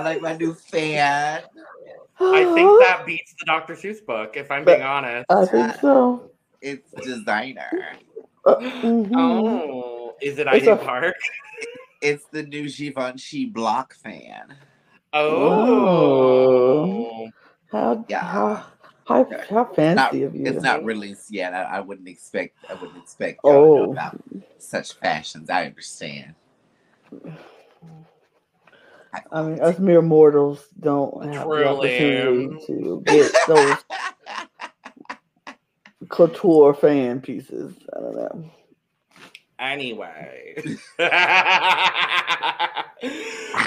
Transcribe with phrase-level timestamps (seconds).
[0.00, 1.42] Y'all like my new fan?
[2.18, 3.74] I think that beats the Dr.
[3.74, 5.26] Seuss book, if I'm being honest.
[5.28, 6.30] I think so.
[6.62, 7.70] It's designer.
[8.46, 9.10] Uh, mhm.
[9.14, 11.16] Oh, is it It's Ivy a- Park?
[12.00, 14.54] It's the new Givenchy block fan.
[15.12, 16.08] Oh.
[17.70, 18.20] How Yeah.
[18.24, 18.64] how
[19.06, 20.46] how, how fancy Not, of you.
[20.46, 21.52] it's not released yet.
[21.52, 22.56] I, I wouldn't expect.
[22.70, 23.92] I wouldn't expect y'all know Oh.
[23.92, 24.18] about
[24.56, 25.50] such fashions.
[25.50, 26.34] I understand.
[29.32, 33.76] I mean, us mere mortals don't have the opportunity to get those
[36.08, 37.74] couture fan pieces.
[37.94, 38.50] I don't know.
[39.58, 40.54] Anyway.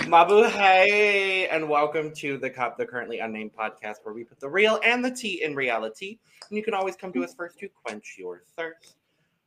[0.08, 4.80] Mabuhay, and welcome to the Cup, the currently unnamed podcast where we put the real
[4.84, 6.20] and the tea in reality.
[6.50, 8.96] And you can always come to us first to quench your thirst.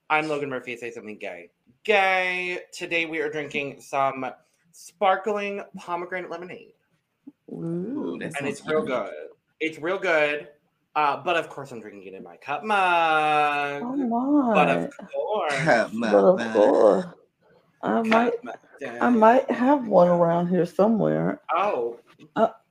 [0.08, 0.77] I'm Logan Murphy.
[0.77, 1.50] Say something gay.
[1.84, 2.61] Gay.
[2.72, 4.27] Today we are drinking some
[4.80, 6.72] sparkling pomegranate lemonade.
[7.50, 8.19] Ooh.
[8.20, 9.06] and it's real good.
[9.06, 9.12] good.
[9.60, 10.48] It's real good.
[10.94, 13.83] Uh, but of course, I'm drinking it in my cup mug.
[13.84, 14.55] Oh my!
[14.55, 17.05] But of course, Come But of course,
[17.83, 18.56] I Cup might mug.
[19.00, 21.40] I might have one around here somewhere.
[21.55, 21.98] Oh,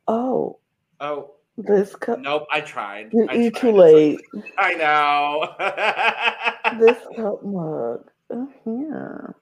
[0.07, 0.59] Oh,
[0.99, 2.19] oh, this cup.
[2.19, 2.45] nope.
[2.51, 3.09] I tried.
[3.13, 3.61] You I eat tried.
[3.61, 4.19] too late.
[4.33, 6.79] like- I know.
[6.85, 8.09] This cup mug.
[8.33, 9.35] uh, here.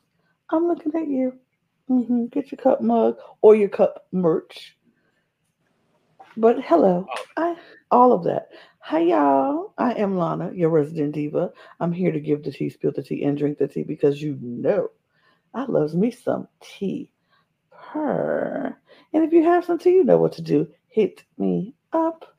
[0.50, 1.32] I'm looking at you.
[1.88, 4.76] hmm Get your cup mug or your cup merch.
[6.36, 7.56] But hello, I
[7.90, 8.48] all of that.
[8.88, 9.74] Hi y'all.
[9.76, 11.50] I am Lana, your resident diva.
[11.80, 14.38] I'm here to give the tea, spill the tea, and drink the tea because you
[14.40, 14.90] know
[15.52, 17.10] I loves me some tea.
[17.72, 18.76] Purr.
[19.12, 20.68] And if you have some tea, you know what to do.
[20.86, 22.36] Hit me up.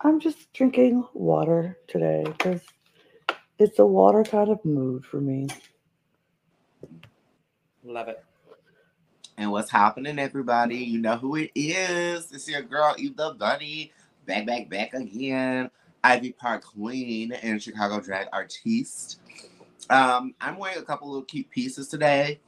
[0.00, 2.62] I'm just drinking water today because
[3.58, 5.48] it's a water kind of mood for me.
[7.82, 8.24] Love it.
[9.36, 10.76] And what's happening, everybody?
[10.76, 12.30] You know who it is.
[12.30, 13.90] It's your girl, Eve the Bunny.
[14.24, 15.68] Back, back, back again.
[16.02, 19.20] Ivy Park Queen and Chicago drag artiste.
[19.90, 22.40] Um, I'm wearing a couple of cute pieces today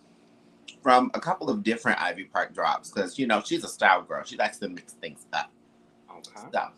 [0.83, 4.23] from a couple of different Ivy Park drops because, you know, she's a style girl.
[4.25, 5.51] She likes to mix things up.
[6.11, 6.49] Okay.
[6.53, 6.69] So,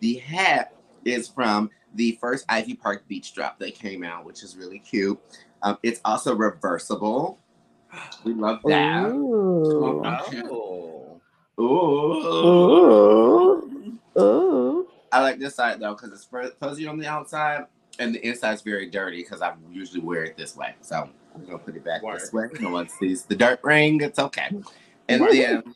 [0.00, 0.74] the hat
[1.04, 5.20] is from the first Ivy Park Beach drop that came out, which is really cute.
[5.62, 7.38] Um, it's also reversible.
[8.24, 9.06] We love that.
[9.06, 10.02] Ooh.
[10.04, 11.20] Oh.
[11.60, 11.68] Ooh.
[14.18, 14.20] Ooh.
[14.20, 14.77] Ooh.
[15.12, 17.66] I like this side though because it's fuzzy on the outside
[17.98, 20.74] and the inside's very dirty because I usually wear it this way.
[20.80, 22.48] So I'm gonna put it back this way.
[22.60, 24.00] No one sees the dirt ring.
[24.00, 24.50] It's okay.
[25.08, 25.74] And then,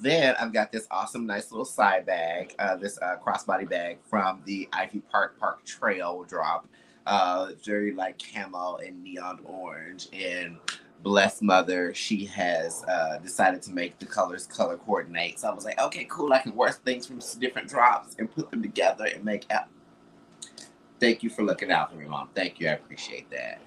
[0.00, 4.42] then I've got this awesome, nice little side bag, uh, this uh, crossbody bag from
[4.44, 6.68] the Ivy Park Park Trail drop.
[7.04, 10.08] Uh, very like camo and neon orange.
[10.12, 10.58] And
[11.02, 15.38] bless mother, she has uh, decided to make the colors color coordinate.
[15.38, 16.32] So I was like, okay, cool.
[16.32, 19.68] I can wear things from different drops and put them together and make out.
[21.00, 22.28] Thank you for looking out for me, mom.
[22.34, 22.68] Thank you.
[22.68, 23.60] I appreciate that.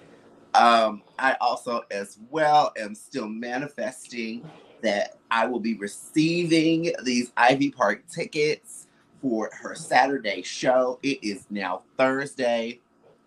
[0.54, 4.48] Um, I also, as well, am still manifesting
[4.82, 8.86] that I will be receiving these Ivy Park tickets
[9.20, 10.98] for her Saturday show.
[11.02, 12.80] It is now Thursday.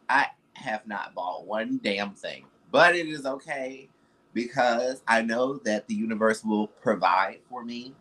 [0.09, 3.89] I have not bought one damn thing, but it is okay
[4.33, 7.93] because I know that the universe will provide for me.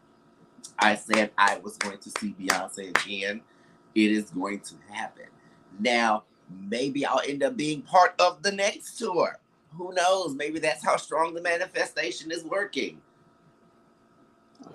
[0.78, 3.40] I said I was going to see Beyonce again.
[3.94, 5.26] It is going to happen.
[5.78, 6.25] Now,
[6.69, 9.38] maybe I'll end up being part of the next tour.
[9.76, 10.34] Who knows?
[10.34, 13.00] Maybe that's how strong the manifestation is working.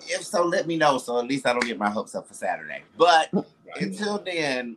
[0.02, 2.34] If so, let me know so at least I don't get my hopes up for
[2.34, 2.82] Saturday.
[2.96, 3.30] But
[3.76, 4.76] until then,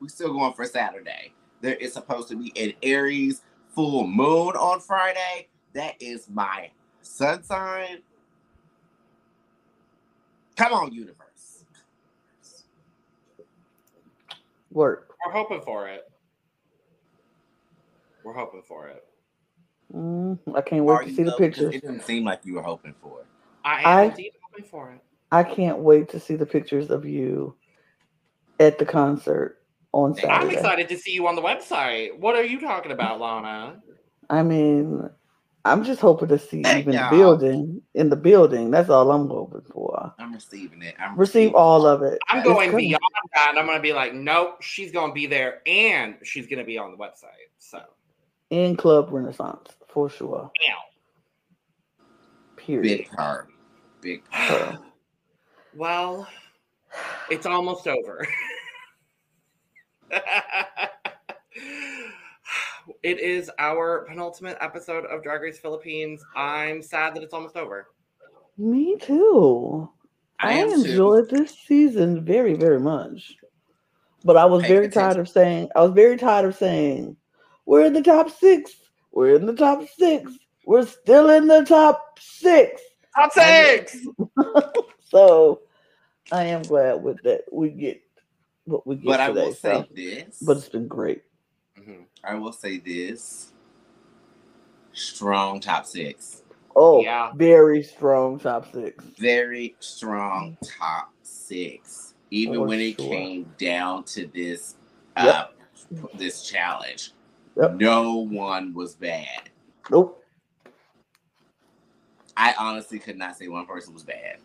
[0.00, 1.32] we're still going for Saturday.
[1.60, 3.42] There is supposed to be an Aries
[3.74, 5.48] full moon on Friday.
[5.76, 6.70] That is my
[7.02, 7.98] sun sign.
[10.56, 11.64] Come on, universe.
[14.72, 15.12] Work.
[15.26, 16.10] We're hoping for it.
[18.24, 19.04] We're hoping for it.
[19.94, 21.74] Mm, I can't wait Are to see the pictures.
[21.74, 23.26] It didn't seem like you were hoping for it.
[23.62, 25.00] I am I- indeed hoping for it.
[25.30, 27.54] I can't wait to see the pictures of you
[28.58, 29.58] at the concert
[29.92, 30.32] on Saturday.
[30.32, 32.18] I'm excited to see you on the website.
[32.18, 33.82] What are you talking about, Lana?
[34.30, 35.10] I mean,
[35.66, 38.70] I'm just hoping to see even the building in the building.
[38.70, 40.14] That's all I'm hoping for.
[40.18, 40.94] I'm receiving it.
[40.98, 42.18] I'm Receive receiving all of it.
[42.28, 43.02] I'm going beyond
[43.34, 46.60] that, I'm going to be like, nope, she's going to be there, and she's going
[46.60, 47.50] to be on the website.
[47.58, 47.80] So
[48.50, 50.50] in Club Renaissance for sure.
[52.56, 52.98] Period.
[52.98, 53.48] Big her.
[54.00, 54.78] Big her.
[55.74, 56.28] well,
[57.30, 58.26] it's almost over.
[63.02, 66.24] it is our penultimate episode of Drag Race Philippines.
[66.34, 67.88] I'm sad that it's almost over.
[68.58, 69.88] Me too.
[70.38, 71.36] I, I enjoyed too.
[71.36, 73.36] this season very, very much.
[74.24, 77.16] But I was Pay very tired of saying, I was very tired of saying,
[77.64, 78.72] we're in the top six.
[79.12, 80.32] We're in the top six.
[80.64, 82.82] We're still in the top six.
[83.14, 83.96] Top six.
[85.08, 85.60] so
[86.32, 87.44] I am glad with that.
[87.52, 88.02] We get
[88.64, 89.04] what we get.
[89.04, 89.86] But today, I will so.
[89.94, 90.38] say this.
[90.40, 91.22] But it's been great.
[92.26, 93.52] I will say this.
[94.92, 96.42] Strong top six.
[96.74, 97.32] Oh, yeah.
[97.34, 99.04] Very strong top six.
[99.18, 102.14] Very strong top six.
[102.30, 103.08] Even For when it sure.
[103.08, 104.74] came down to this
[105.16, 105.44] uh,
[105.92, 106.10] yep.
[106.14, 107.12] this challenge.
[107.56, 107.76] Yep.
[107.76, 109.48] No one was bad.
[109.90, 110.22] Nope.
[112.36, 114.38] I honestly could not say one person was bad.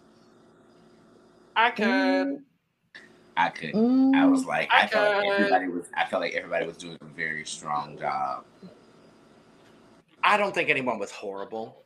[1.56, 2.44] I could.
[3.42, 3.74] I could.
[3.74, 5.86] Mm, I was like, I, I felt like everybody was.
[5.96, 8.46] I felt like everybody was doing a very strong job.
[10.24, 11.84] I don't think anyone was horrible.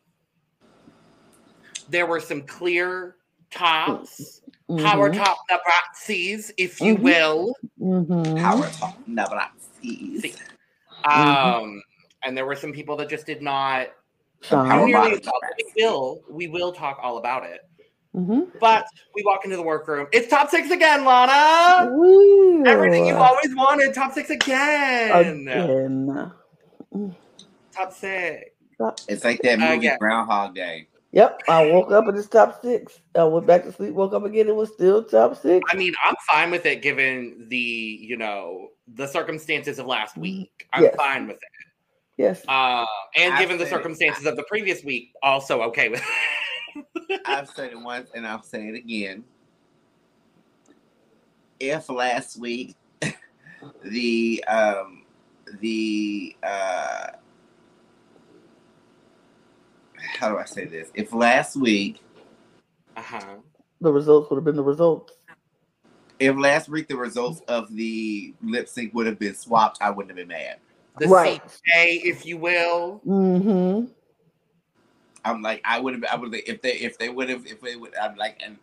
[1.89, 3.15] There were some clear
[3.51, 4.83] tops, mm-hmm.
[4.83, 7.03] power top Nabrazis, if you mm-hmm.
[7.03, 7.55] will.
[7.79, 8.37] Mm-hmm.
[8.37, 10.37] Power top Nabrazis.
[11.05, 11.81] Um,
[12.23, 13.89] and there were some people that just did not.
[14.51, 14.93] We
[15.77, 16.21] will.
[16.29, 17.61] We will talk all about it.
[18.15, 18.57] Mm-hmm.
[18.61, 20.07] But we walk into the workroom.
[20.13, 21.91] It's top six again, Lana.
[21.91, 22.63] Ooh.
[22.65, 23.93] Everything you've always wanted.
[23.93, 25.47] Top six again.
[25.47, 26.31] Again.
[27.73, 28.51] Top six.
[29.09, 30.87] It's like that movie uh, Groundhog Day.
[31.11, 32.99] Yep, I woke up in this top six.
[33.15, 34.49] I went back to sleep, woke up again.
[34.49, 35.63] It was still top six.
[35.71, 40.67] I mean, I'm fine with it given the you know the circumstances of last week.
[40.73, 40.95] I'm yes.
[40.97, 41.65] fine with it.
[42.17, 42.43] Yes.
[42.47, 42.85] Uh,
[43.15, 44.29] and I've given the circumstances it.
[44.29, 46.05] of the previous week, also okay with it.
[47.25, 49.23] I've said it once and I'll say it again.
[51.59, 52.75] If last week
[53.83, 55.03] the um
[55.59, 57.07] the uh
[59.97, 60.89] how do I say this?
[60.93, 62.01] If last week
[62.95, 63.35] uh-huh.
[63.81, 65.13] the results would have been the results.
[66.19, 70.17] If last week the results of the lip sync would have been swapped, I wouldn't
[70.17, 70.57] have been mad.
[70.97, 71.43] The right.
[71.43, 73.01] CJ, if you will.
[73.05, 73.91] Mm-hmm.
[75.25, 77.59] I'm like, I would have, I would have, if they, if they would have, if
[77.59, 78.57] they would, I'm like, and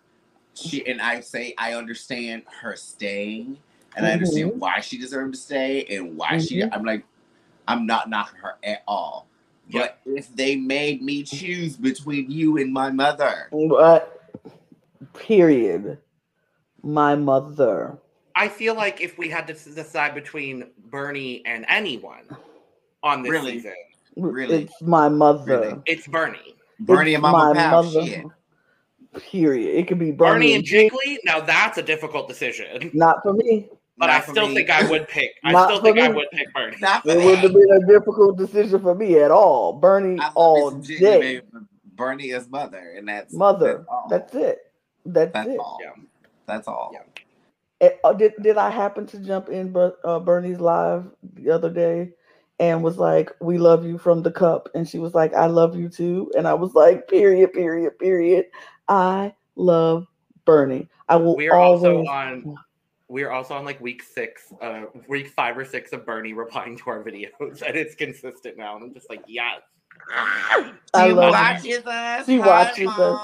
[0.55, 3.59] she, and I say, I understand her staying,
[3.97, 4.05] and mm-hmm.
[4.05, 6.47] I understand why she deserved to stay, and why mm-hmm.
[6.47, 7.05] she, I'm like,
[7.67, 9.27] I'm not knocking her at all.
[9.73, 14.31] But if they made me choose between you and my mother, what?
[15.15, 15.99] Period.
[16.83, 17.97] My mother.
[18.35, 22.25] I feel like if we had to decide between Bernie and anyone
[23.03, 23.53] on this really?
[23.53, 23.75] season,
[24.17, 25.61] really, it's my mother.
[25.61, 25.83] Really?
[25.87, 26.39] It's Bernie.
[26.81, 27.83] Bernie it's and Mama Pao.
[27.91, 28.25] Shit.
[29.31, 29.79] Period.
[29.79, 31.19] It could be Bernie, Bernie and Jiggly.
[31.25, 32.91] Now that's a difficult decision.
[32.95, 33.69] Not for me.
[33.99, 34.55] But Not I still me.
[34.55, 35.33] think I would pick.
[35.45, 36.03] I still think me.
[36.03, 36.77] I would pick Bernie.
[36.81, 39.75] Not it wouldn't have been a difficult decision for me at all.
[39.75, 41.43] Bernie all day.
[41.95, 43.85] Bernie is mother, and that's mother.
[44.09, 44.59] That's, that's it.
[45.05, 45.59] That's, that's it.
[45.59, 45.79] All.
[45.83, 46.03] Yeah.
[46.47, 46.91] That's all.
[46.95, 47.87] Yeah.
[47.87, 52.13] It, uh, did did I happen to jump in uh, Bernie's live the other day
[52.63, 55.75] and was like, "We love you from the cup," and she was like, "I love
[55.77, 58.47] you too," and I was like, "Period, period, period."
[58.89, 60.07] I love
[60.45, 60.89] Bernie.
[61.09, 61.35] I will.
[61.35, 61.83] We are always...
[61.83, 62.57] also on
[63.09, 66.91] we're also on like week six, uh, week five or six of Bernie replying to
[66.91, 68.77] our videos, and it's consistent now.
[68.77, 69.61] And I'm just like, yes.
[70.95, 72.27] I love watches us.
[72.27, 73.21] She watches us.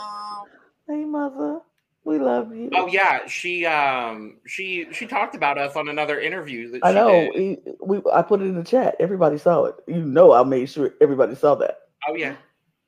[0.88, 1.60] Hey, mother,
[2.08, 2.70] we love you.
[2.74, 6.70] Oh yeah, she um she she talked about us on another interview.
[6.70, 7.30] That I know.
[7.34, 8.96] We, we I put it in the chat.
[8.98, 9.74] Everybody saw it.
[9.86, 11.80] You know, I made sure everybody saw that.
[12.08, 12.36] Oh yeah.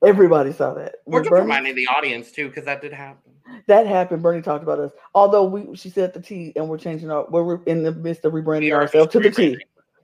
[0.03, 0.95] Everybody saw that.
[1.05, 3.33] We're just Bernie, reminding the audience too, because that did happen.
[3.67, 4.23] That happened.
[4.23, 4.93] Bernie talked about us.
[5.15, 7.27] Although we, she said the T, and we're changing our.
[7.29, 9.59] We're in the midst of rebranding ourselves to the T.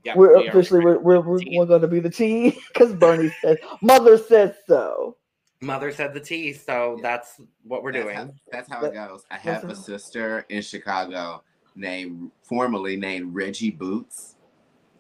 [0.04, 3.32] Yeah, we're we officially we're we're, we're, we're going to be the T because Bernie
[3.40, 5.16] said, "Mother said so."
[5.66, 8.16] Mother said the T, so that's what we're that's doing.
[8.16, 9.24] How, that's how it goes.
[9.30, 11.42] I have a sister in Chicago
[11.74, 14.36] named formerly named Reggie Boots,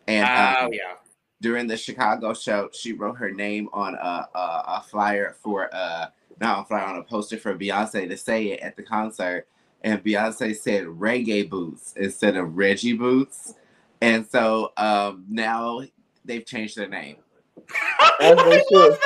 [0.06, 0.94] and oh um, yeah,
[1.40, 6.06] during the Chicago show, she wrote her name on a, a, a flyer for uh
[6.40, 9.46] not a flyer on a poster for Beyonce to say it at the concert,
[9.82, 13.54] and Beyonce said reggae boots instead of Reggie Boots,
[14.00, 15.82] and so um now
[16.24, 17.16] they've changed their name.
[18.20, 18.98] As they should.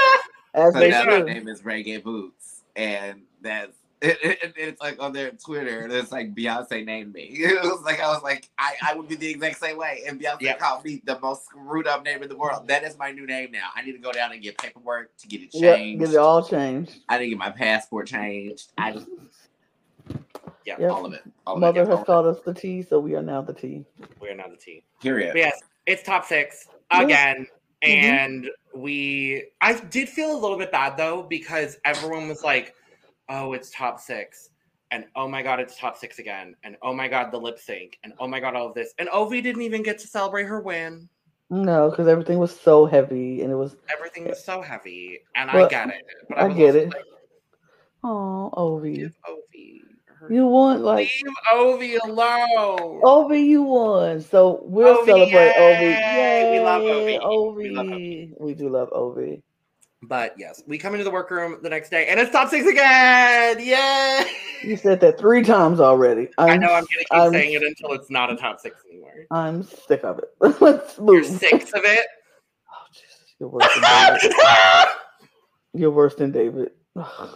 [0.54, 1.26] As so they now should.
[1.26, 5.92] their name is Reggae Boots, and that's it, it, it's like on their Twitter, and
[5.92, 7.28] it's like Beyonce named me.
[7.38, 10.18] It was like I was like I, I would be the exact same way, and
[10.20, 10.58] Beyonce Yep.
[10.58, 12.66] called me the most screwed up name in the world.
[12.68, 13.68] That is my new name now.
[13.76, 16.00] I need to go down and get paperwork to get it Yep, changed.
[16.00, 16.96] get it all changed.
[17.08, 18.72] I need to get my passport changed.
[18.78, 19.06] I just
[20.66, 20.90] Yeah, Yep.
[20.92, 21.22] all of it.
[21.46, 21.88] All of Mother it.
[21.88, 23.84] has All called us the T, so we are now the T.
[24.20, 24.82] we're now the T.
[25.02, 25.32] Period.
[25.32, 27.00] But yes, it's top six Yeah.
[27.04, 27.46] again.
[27.84, 28.02] Mhm.
[28.04, 32.74] And we, I did feel a little bit bad though, because everyone was like,
[33.28, 34.50] oh, it's top six.
[34.90, 36.56] And oh my God, it's top six again.
[36.64, 37.98] And oh my God, the lip sync.
[38.02, 38.92] And oh my God, all of this.
[38.98, 41.08] And Ovi didn't even get to celebrate her win.
[41.48, 45.20] No, because everything was so heavy and it was Everything was so heavy.
[45.34, 46.02] And I get it.
[46.28, 46.88] But I was get it.
[46.88, 47.04] like,
[48.04, 49.12] oh Ovi.
[49.28, 49.80] Ovi.
[50.20, 53.00] Her- You won like Leave Ovi alone.
[53.02, 54.20] Ovi, you won.
[54.20, 55.80] So we'll Ovi, celebrate Ovi.
[55.92, 56.50] yay!
[56.58, 57.56] We love Yay, Ovi.
[57.56, 58.32] We Ovi.
[58.38, 59.42] We do love Ovi.
[60.02, 63.58] But yes, we come into the workroom the next day and it's top six again.
[63.60, 64.24] Yay!
[64.62, 66.28] You said that three times already.
[66.38, 68.76] I'm, I know I'm gonna keep I'm- saying it until it's not a top six
[68.90, 69.26] anymore.
[69.30, 70.30] I'm sick of it.
[70.60, 71.26] Let's You're move.
[71.26, 72.06] six of it.
[72.70, 74.32] Oh, Jesus, you're worse than David.
[75.72, 76.70] You're worse than David.
[76.96, 77.28] I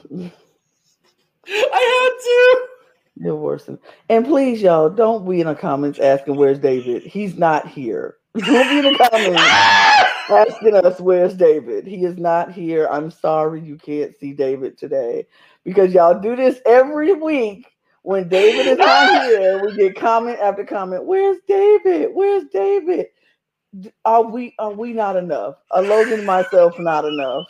[3.16, 3.78] You're worse than.
[4.09, 7.04] And please, y'all, don't be in the comments asking where's David.
[7.04, 8.16] He's not here.
[8.37, 9.40] Don't be in the comments
[10.30, 11.87] asking us where's David.
[11.87, 12.88] He is not here.
[12.90, 15.26] I'm sorry you can't see David today
[15.64, 17.68] because y'all do this every week.
[18.02, 21.04] When David is not here, we get comment after comment.
[21.04, 22.11] Where's David?
[22.14, 23.06] Where's David?
[24.04, 25.56] Are we are we not enough?
[25.71, 27.47] Are Logan and myself not enough?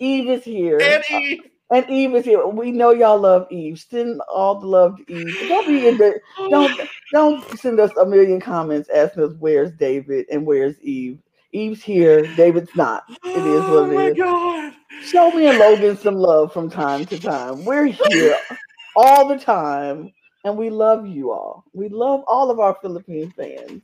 [0.00, 0.78] Eve is here.
[0.80, 1.40] And Eve.
[1.70, 2.46] And Eve is here.
[2.46, 3.78] We know y'all love Eve.
[3.78, 5.48] Send all the love to Eve.
[5.48, 6.80] Don't be in the don't
[7.12, 11.18] don't send us a million comments asking us where's David and where's Eve.
[11.52, 12.26] Eve's here.
[12.36, 13.04] David's not.
[13.24, 14.16] It is what oh it my is.
[14.16, 14.72] god.
[15.04, 17.64] Show me and Logan some love from time to time.
[17.64, 18.36] We're here
[18.96, 20.12] all the time,
[20.44, 21.64] and we love you all.
[21.72, 23.82] We love all of our Philippine fans.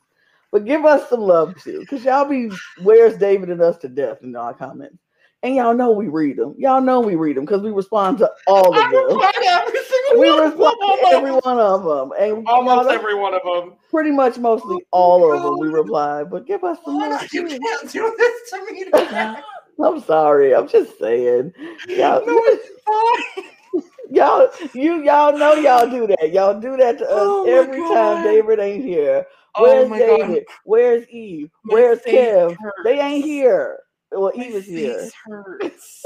[0.53, 2.51] But give us some love too, because y'all be
[2.83, 4.99] where's David and us to death in our comments.
[5.43, 6.55] And y'all know we read them.
[6.59, 9.17] Y'all know we read them because we respond to all I of them.
[9.17, 10.41] replied to every single We one.
[10.51, 13.77] respond to every one of them, and Almost know every one of them.
[13.91, 16.25] pretty much mostly all of them we reply.
[16.25, 17.59] But give us some love You too.
[17.59, 18.85] can't do this to me.
[18.85, 19.35] today.
[19.83, 20.55] I'm sorry.
[20.55, 21.55] I'm just saying.
[21.89, 23.83] Y'all, No, it's fine.
[24.11, 26.33] y'all, you y'all know y'all do that.
[26.33, 27.95] Y'all do that to us Oh every God.
[27.95, 29.25] time David ain't here.
[29.57, 30.45] Oh Where's my David?
[30.47, 30.55] God.
[30.65, 31.51] Where's Eve?
[31.65, 32.57] My Where's Kev?
[32.61, 32.75] hurts.
[32.85, 33.79] They ain't here.
[34.13, 36.05] Well, Eve is here, hurts.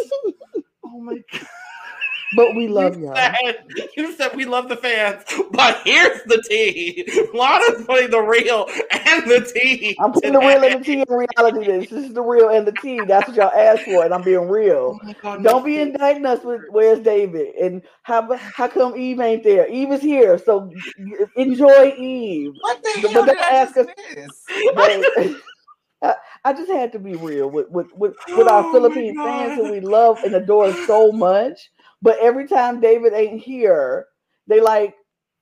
[0.85, 1.47] oh my god.
[2.37, 3.15] but we love you y'all.
[3.15, 3.57] Said,
[3.97, 7.05] you said we love the fans, but here's the tea.
[7.33, 9.97] Lana's putting the real and the tea.
[10.01, 10.73] I'm putting the real today.
[10.73, 11.65] and the T in reality.
[11.65, 11.91] This.
[11.91, 13.01] this is the real and the T.
[13.05, 14.99] That's what y'all asked for, and I'm being real.
[15.03, 15.43] Oh god.
[15.43, 19.67] Don't my be indicting us with where's David and how how come Eve ain't there?
[19.69, 20.71] Eve is here, so
[21.37, 22.53] enjoy Eve.
[22.61, 23.87] What the hell don't did I ask us-?
[26.05, 28.73] They- I, I just had to be real with with with, with Oh our my
[28.73, 31.71] Philippine fans who we love and adore so much.
[32.03, 34.07] But every time David ain't here,
[34.47, 34.95] they like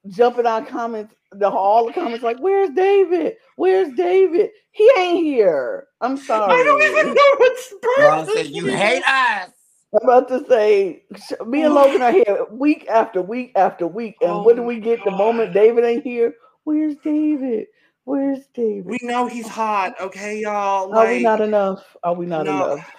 [0.08, 1.14] jumping on comments.
[1.32, 3.36] The all the comments like, "Where's David?
[3.56, 4.50] Where's David?
[4.70, 6.52] He ain't here." I'm sorry.
[6.52, 9.50] I don't even know what's Ron said you hate us.
[9.94, 11.04] I'm about to say,
[11.46, 12.06] me and Logan oh.
[12.06, 15.52] are here week after week after week, and Oh what do we get the moment
[15.52, 16.34] David ain't here?
[16.64, 17.66] Where's David?
[18.04, 18.86] Where's David?
[18.86, 20.92] We know he's hot, okay, y'all.
[20.92, 21.96] Are we not enough?
[22.02, 22.74] Are we not no.
[22.74, 22.90] enough?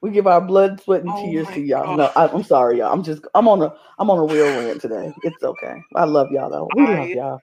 [0.00, 1.96] We give our blood, sweat, and Oh tears to y'all.
[1.96, 1.96] God.
[1.98, 2.92] No, I, I'm sorry, y'all.
[2.92, 5.12] I'm just, I'm on a, I'm on a real rant today.
[5.24, 5.74] It's okay.
[5.94, 6.70] I love y'all though.
[6.74, 7.40] We love y'all.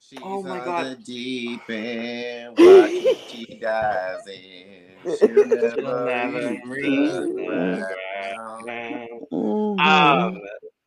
[0.00, 0.98] She's Oh my God.
[0.98, 5.08] the deep end, watching she dives in.
[5.18, 9.20] She'll never, She'll never reach reach the the ground.
[9.32, 9.80] Mhm.
[9.80, 10.40] Um,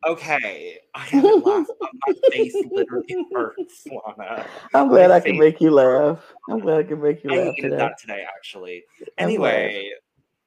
[0.06, 0.78] okay.
[0.94, 4.46] I haven't laughed, but my face literally hurts, Lana.
[4.74, 6.20] I'm glad my I can make you laugh.
[6.48, 7.76] I'm glad I can make you I laugh needed today.
[7.76, 8.84] that today, actually.
[9.00, 9.54] I'm glad.
[9.54, 9.92] Anyway,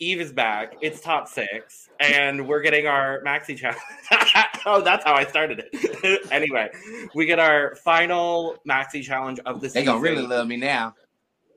[0.01, 0.77] Eve is back.
[0.81, 3.81] It's top six, and we're getting our maxi challenge.
[4.65, 6.21] oh, that's how I started it.
[6.31, 6.71] anyway,
[7.13, 9.73] we get our final maxi challenge of the season.
[9.73, 9.85] They season.
[9.85, 10.95] gonna really love me now.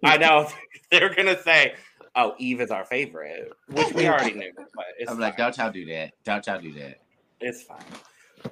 [0.02, 0.50] I know
[0.90, 1.74] they're gonna say,
[2.14, 5.72] "Oh, Eve is our favorite," which we already knew, but it's I'm like, don't y'all
[5.72, 6.12] do that.
[6.24, 7.00] Don't y'all do that.
[7.44, 7.78] It's fine.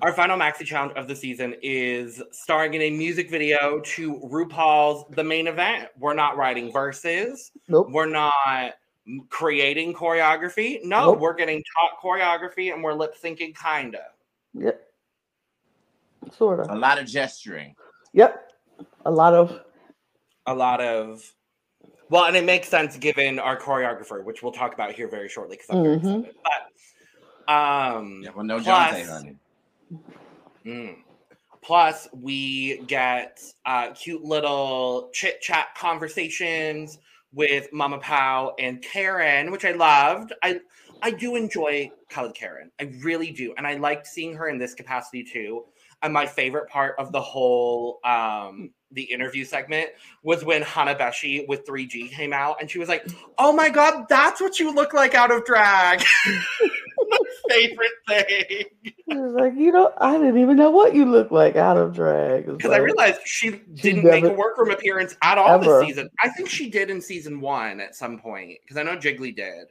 [0.02, 5.04] Our final maxi challenge of the season is starring in a music video to RuPaul's
[5.16, 5.88] The Main Event.
[5.98, 7.52] We're not writing verses.
[7.68, 7.88] Nope.
[7.90, 8.74] We're not
[9.30, 10.80] creating choreography.
[10.84, 11.20] No, Nope.
[11.20, 14.02] we're getting taught choreography and we're lip syncing, kinda.
[14.54, 14.80] Yep.
[16.32, 16.70] Sort of.
[16.70, 17.74] A lot of gesturing.
[18.12, 18.52] Yep.
[19.06, 19.60] A lot of
[20.46, 21.22] A lot of
[22.10, 25.56] well, and it makes sense given our choreographer, which we'll talk about here very shortly
[25.56, 26.18] because I'm very Mhm.
[26.26, 26.36] excited.
[26.44, 26.71] But
[27.48, 29.36] um, Yeah, well, no Plus- Jonte, honey.
[30.64, 30.96] Mm.
[31.62, 36.98] Plus, we get uh, cute little chit chat conversations
[37.32, 40.32] with Mama Pao and Karen, which I loved.
[40.42, 40.60] I
[41.02, 42.70] I do enjoy KaladKaren.
[42.80, 45.64] I really do, and I liked seeing her in this capacity too.
[46.02, 49.90] And my favorite part of the whole um, the interview segment
[50.24, 53.06] was when Hana Beshie with 3G came out, and she was like,
[53.38, 56.02] "Oh my god, that's what you look like out of drag."
[57.48, 58.64] my favorite thing.
[59.06, 62.46] It's like you know, I didn't even know what you look like out of drag.
[62.46, 65.80] Because I realized she didn't make a workroom appearance at all ever.
[65.80, 66.08] this season.
[66.22, 69.68] I think she did in season one at some point because I know Jiggly did.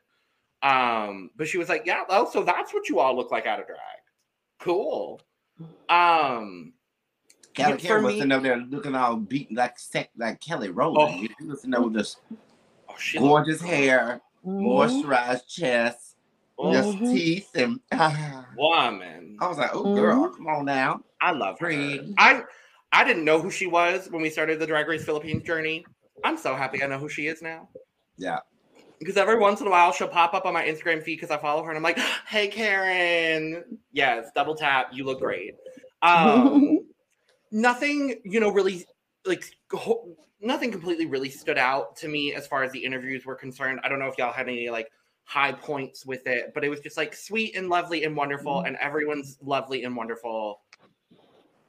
[0.63, 3.59] Um, but she was like, "Yeah, oh, so that's what you all look like out
[3.59, 3.79] of drag.
[4.59, 5.21] Cool."
[5.89, 6.73] Um,
[7.53, 9.77] Kelly Kelly was sitting over there looking all beaten like
[10.17, 11.15] like Kelly Rowland.
[11.15, 12.17] Oh, you listen to this
[12.89, 14.65] oh, gorgeous looked- hair, mm-hmm.
[14.65, 16.10] moisturized chest
[16.71, 17.13] just mm-hmm.
[17.13, 19.37] teeth and uh, woman.
[19.39, 20.35] I was like, oh girl, mm-hmm.
[20.35, 21.01] come on now.
[21.21, 21.69] I love her.
[22.17, 22.43] I
[22.91, 25.85] I didn't know who she was when we started the Drag Race Philippines journey.
[26.23, 27.69] I'm so happy I know who she is now.
[28.17, 28.39] Yeah.
[28.99, 31.37] Because every once in a while she'll pop up on my Instagram feed because I
[31.37, 33.79] follow her and I'm like, hey Karen.
[33.91, 34.89] Yes, double tap.
[34.93, 35.55] You look great.
[36.01, 36.79] Um
[37.51, 38.85] nothing, you know, really
[39.25, 39.45] like
[40.41, 43.79] nothing completely really stood out to me as far as the interviews were concerned.
[43.83, 44.91] I don't know if y'all had any like
[45.23, 48.67] high points with it, but it was just like sweet and lovely and wonderful, mm-hmm.
[48.67, 50.61] and everyone's lovely and wonderful,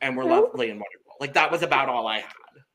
[0.00, 1.14] and we're lovely and wonderful.
[1.20, 2.32] Like that was about all I had.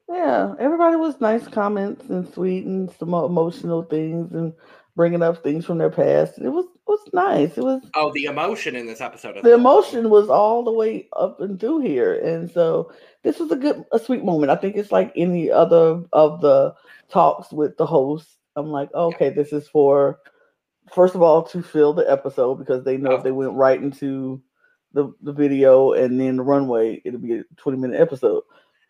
[0.09, 4.53] Yeah, everybody was nice comments and sweet and some emotional things and
[4.95, 6.39] bringing up things from their past.
[6.39, 7.57] It was was nice.
[7.57, 9.37] It was oh the emotion in this episode.
[9.43, 12.91] The emotion was all the way up and through here, and so
[13.23, 14.51] this was a good a sweet moment.
[14.51, 16.73] I think it's like any other of the
[17.09, 18.29] talks with the host.
[18.55, 19.31] I'm like, okay, yeah.
[19.31, 20.19] this is for
[20.91, 23.15] first of all to fill the episode because they know oh.
[23.15, 23.35] if they oh.
[23.35, 24.41] went right into
[24.93, 28.43] the, the video and then the runway, it'll be a 20 minute episode.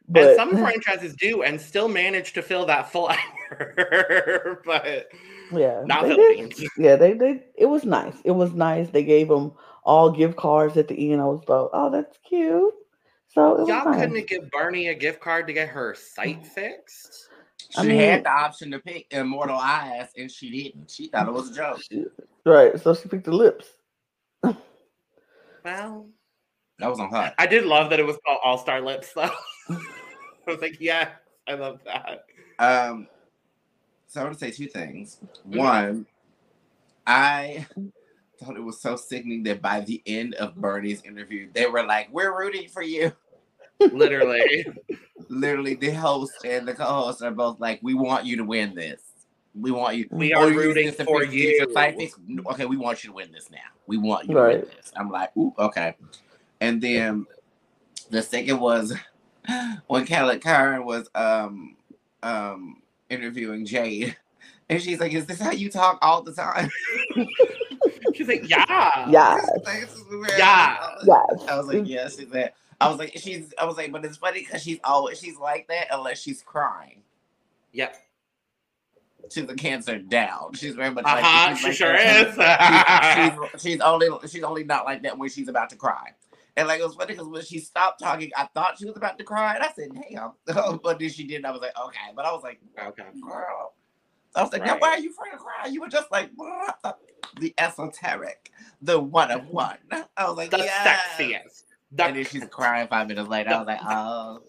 [0.07, 3.09] But and some franchises do and still manage to fill that full
[3.51, 4.61] hour.
[4.65, 5.09] but
[5.51, 6.63] yeah, not Philippines.
[6.77, 8.15] Yeah, they they it was nice.
[8.23, 8.89] It was nice.
[8.89, 11.21] They gave them all gift cards at the end.
[11.21, 12.73] I was like, oh, that's cute.
[13.27, 13.99] So y'all nice.
[13.99, 17.26] couldn't give Bernie a gift card to get her sight fixed.
[17.77, 20.89] She I mean, had the option to pick Immortal Eyes, and she didn't.
[20.89, 21.79] She thought it was a joke.
[22.45, 22.79] Right.
[22.79, 23.67] So she picked the lips.
[24.43, 26.07] well,
[26.79, 27.33] that was on her.
[27.37, 29.29] I did love that it was called All Star Lips, though.
[29.69, 29.77] I
[30.47, 31.09] was like, yeah,
[31.47, 32.25] I love that.
[32.59, 33.07] Um,
[34.07, 35.17] so I want to say two things.
[35.47, 35.57] Mm-hmm.
[35.57, 36.05] One,
[37.05, 37.67] I
[38.39, 42.09] thought it was so sickening that by the end of Bernie's interview, they were like,
[42.11, 43.11] "We're rooting for you."
[43.79, 44.65] Literally.
[45.29, 49.01] Literally, the host and the co-host are both like, "We want you to win this.
[49.59, 50.07] We want you.
[50.11, 53.57] We are rooting for you." Okay, we want you to win this now.
[53.87, 54.53] We want you right.
[54.53, 54.91] to win this.
[54.95, 55.95] I'm like, "Ooh, okay."
[56.61, 57.25] And then
[58.09, 58.93] the second was
[59.87, 61.75] when Kelly Karen was um
[62.23, 64.15] um interviewing Jade,
[64.69, 66.69] and she's like, "Is this how you talk all the time?"
[68.13, 68.63] she's like, "Yeah,
[69.09, 69.39] yeah,
[71.05, 73.53] yeah." I was like, "Yes." She's like I was like, she's.
[73.57, 77.01] I was like, but it's funny because she's always she's like that unless she's crying.
[77.73, 77.95] Yep.
[79.31, 80.53] She's a cancer down.
[80.53, 83.33] She's very much uh-huh, like she like sure that.
[83.33, 83.51] is.
[83.53, 86.13] she's, she's only she's only not like that when she's about to cry.
[86.55, 89.17] And like it was funny because when she stopped talking, I thought she was about
[89.19, 90.31] to cry, and I said, "Damn!"
[90.83, 91.45] but then she didn't.
[91.45, 93.73] I was like, "Okay," but I was like, "Okay, girl."
[94.35, 94.81] I was like, right.
[94.81, 95.67] "Why are you afraid to cry?
[95.67, 96.31] You were just like
[97.39, 99.77] the esoteric, the one of one."
[100.17, 101.17] I was like, "The yes.
[101.19, 103.51] sexiest." That, and then she's crying five minutes later.
[103.51, 104.39] I was like, oh.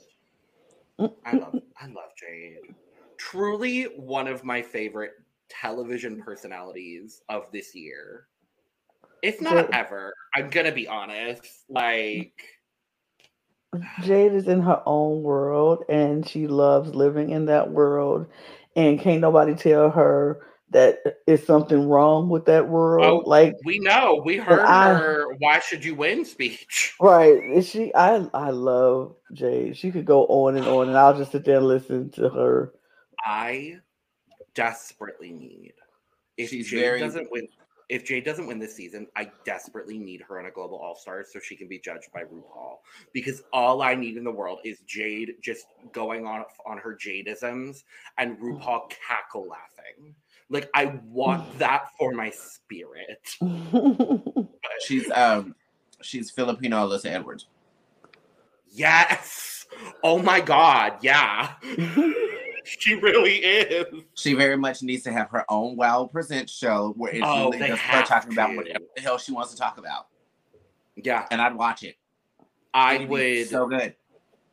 [0.99, 1.13] Mm.
[1.25, 2.75] I love, I love Jade.
[3.17, 5.13] Truly one of my favorite
[5.49, 8.27] television personalities of this year.
[9.23, 11.43] If not ever, I'm gonna be honest.
[11.69, 12.33] Like
[13.73, 18.27] uh, Jade is in her own world and she loves living in that world.
[18.77, 23.07] And can't nobody tell her that is something wrong with that world.
[23.07, 26.95] Oh, like we know, we heard I, her "Why should you win?" speech.
[27.01, 27.43] Right?
[27.43, 27.95] Is she?
[27.95, 29.77] I I love Jade.
[29.77, 32.75] She could go on and on, and I'll just sit there and listen to her.
[33.25, 33.79] I
[34.55, 35.73] desperately need
[36.37, 37.01] if She's Jade very...
[37.01, 37.49] doesn't win.
[37.89, 41.29] If Jade doesn't win this season, I desperately need her on a global all stars
[41.33, 42.77] so she can be judged by RuPaul.
[43.15, 47.85] Because all I need in the world is Jade just going on on her Jadeisms
[48.19, 48.43] and mm.
[48.43, 50.15] RuPaul cackle laughing
[50.51, 53.37] like I want that for my spirit.
[54.87, 55.55] she's um
[56.03, 57.47] she's Filipino Alyssa Edwards.
[58.71, 59.67] Yes.
[60.03, 61.53] Oh my god, yeah.
[62.65, 63.87] she really is.
[64.15, 67.69] She very much needs to have her own Wow Present show where it's oh, really
[67.69, 68.35] just her talking to.
[68.35, 70.09] about whatever the hell she wants to talk about.
[70.97, 71.27] Yeah.
[71.31, 71.97] And I'd watch it.
[72.75, 73.49] I It'd be would.
[73.49, 73.95] so good.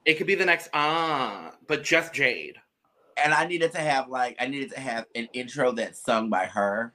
[0.05, 2.55] it could be the next ah, but just Jade.
[3.17, 6.45] And I needed to have like I needed to have an intro that's sung by
[6.45, 6.93] her.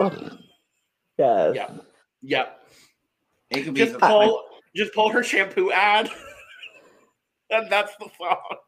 [0.00, 1.54] yes.
[1.54, 1.70] Yeah.
[2.22, 2.60] Yep.
[3.50, 6.10] It could be Just the- pull, just pull her shampoo ad,
[7.50, 8.58] and that's the song.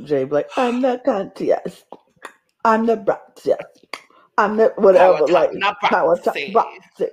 [0.04, 1.84] Jay be like, I'm the contest.
[2.64, 3.56] I'm the Brazos.
[4.38, 7.08] I'm the whatever, Power top, like not power top boxing.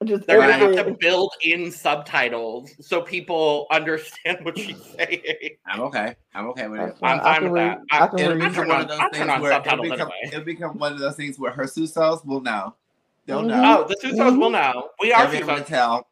[0.00, 0.16] Boxing.
[0.16, 5.56] Just They're gonna have to build in subtitles so people understand what she's saying.
[5.66, 6.14] I'm okay.
[6.34, 6.86] I'm okay with it.
[6.86, 7.18] That's fine.
[7.18, 7.80] I'm fine can with read- that.
[7.92, 8.38] I I- can It'll read.
[8.40, 10.10] Become turn one of those I things where it'll become, anyway.
[10.32, 12.74] it'll become one of those things where her Susos will know.
[13.26, 13.46] They'll Mhm.
[13.48, 13.84] know.
[13.84, 14.90] Oh, the Susos will know.
[15.00, 15.66] We are They'll be able to Susos.
[15.66, 16.08] tell.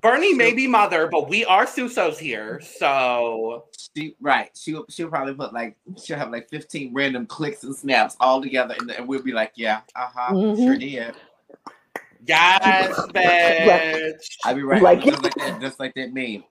[0.00, 2.60] Bernie may be mother, but we are Susos here.
[2.60, 4.50] So She right.
[4.54, 8.74] She'll she'll probably put like she'll have like 15 random clicks and snaps all together,
[8.80, 10.56] and, and we'll be like, yeah, uh huh, Mhm.
[10.56, 11.14] sure did.
[12.26, 14.36] Yes, bitch.
[14.44, 14.82] I'll be right.
[14.82, 16.44] Like- just like that, just like that meme.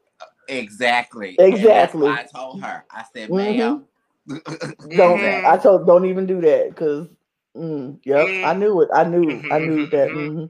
[0.48, 1.36] Exactly.
[1.40, 1.60] Exactly.
[1.60, 2.86] And that's what I told her.
[2.92, 3.36] I said, Mhm.
[3.58, 3.86] ma'am.
[4.28, 5.46] Don't Mhm.
[5.46, 7.08] I told don't even do that because
[7.56, 8.46] mm, yep, Mm.
[8.46, 8.90] I knew it.
[8.94, 10.12] I knew I knew that.
[10.12, 10.34] Mhm.
[10.36, 10.50] mhm.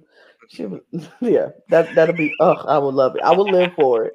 [0.50, 0.82] She was,
[1.22, 3.22] yeah, that that'll be oh, I would love it.
[3.24, 4.14] I would live for it.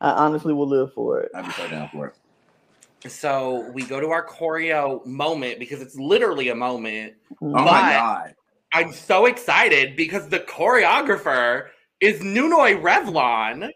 [0.00, 1.30] I honestly will live for it.
[1.34, 3.10] I'll be so down for it.
[3.10, 7.14] So we go to our choreo moment because it's literally a moment.
[7.40, 8.34] Oh my god.
[8.72, 11.68] I'm so excited because the choreographer
[12.00, 13.70] is Nunoy Revlon.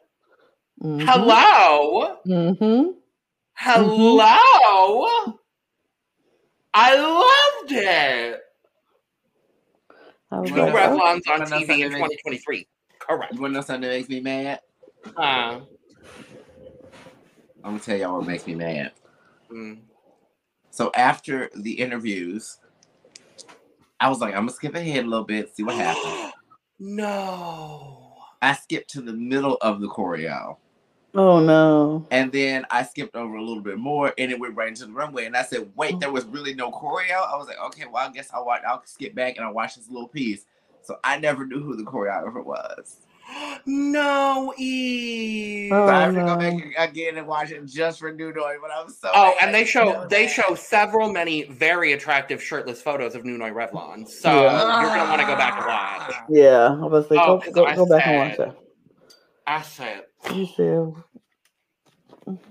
[0.82, 1.00] Mhm.
[1.00, 2.18] Hello.
[2.26, 2.94] Mhm.
[3.54, 5.38] Hello.
[6.74, 8.40] I loved it.
[10.30, 12.68] I was Two Well, like, Revlons on Well, TV in something 2023.
[12.98, 13.34] Correct.
[13.34, 14.60] You wanna know something that makes me mad?
[15.16, 15.66] Uh, I'm
[17.62, 18.92] gonna tell y'all what makes me mad.
[19.50, 19.80] mm.
[20.70, 22.58] So after the interviews,
[24.04, 26.34] I was like, I'm gonna skip ahead a little bit, see what happens.
[26.78, 28.12] no.
[28.42, 30.58] I skipped to the middle of the choreo.
[31.14, 32.06] oh no.
[32.10, 34.92] And then I skipped over a little bit more and it went right into the
[34.92, 35.24] runway.
[35.24, 37.26] And I said, wait, there was really no choreo.
[37.26, 39.76] I was like, okay, well, I guess I'll watch I'll skip back and I'll watch
[39.76, 40.44] this little piece.
[40.82, 43.03] So I never knew who the choreographer was.
[43.66, 45.72] No, Eve.
[45.72, 46.36] Oh, so I have to go no.
[46.36, 49.84] back again and watch it just for Nunoy, but I'm so Oh, and they show
[49.84, 50.32] know they that.
[50.32, 54.06] show several many very attractive shirtless photos of Nunoy Revlon.
[54.06, 54.80] So Yeah.
[54.82, 56.14] you're gonna want to go back and watch.
[56.28, 58.56] Yeah, I was like, Oh, go, 'cause go, go back and watch said- that.
[59.46, 60.92] I said, You said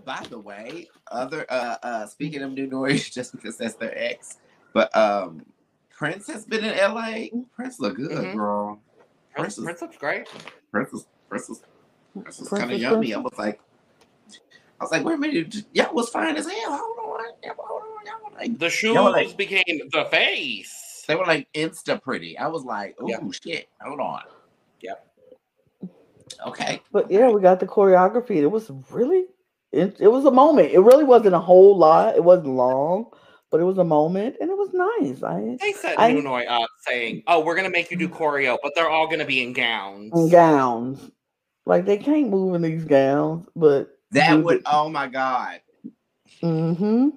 [0.05, 4.37] By the way, other uh uh speaking of Nunoy's, just because that's their ex,
[4.73, 5.45] but um
[5.91, 7.27] Prince has been in LA.
[7.55, 8.35] Prince look good, Mhm.
[8.35, 8.79] girl.
[9.35, 10.27] Prince, Prince is Prince looks great.
[10.73, 11.61] Prince is Prince is
[12.19, 13.13] Prince is kind of yummy.
[13.13, 13.61] I was like,
[14.81, 16.57] I was like, wait a minute, y'all was fine as hell.
[16.67, 21.05] Hold on, y'all, hold on, y'all were like, The shoes like- became the face.
[21.07, 22.37] they were like insta pretty.
[22.39, 23.19] I was like, oh Yeah.
[23.43, 24.21] shit, hold on.
[24.81, 25.07] Yep.
[26.47, 26.81] Okay.
[26.91, 28.37] But yeah, we got the choreography.
[28.37, 29.25] It was really,
[29.71, 30.71] it, it was a moment.
[30.71, 32.15] It really wasn't a whole lot.
[32.15, 33.11] It wasn't long,
[33.53, 35.21] but it was a moment, and it was nice.
[35.21, 38.73] I They set I- Nunoy up saying, "Oh, we're gonna make you do choreo, but
[38.73, 41.11] they're all gonna be in gowns." in gowns,
[41.67, 45.61] like they can't move in these gowns, but That would oh my god.
[46.41, 47.09] Mm-hmm.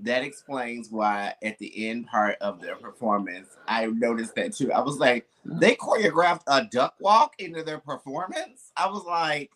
[0.00, 4.72] that explains why at the end part of their performance, I noticed that too.
[4.72, 8.72] I was like, they choreographed a duck walk into their performance.
[8.76, 9.52] I was like,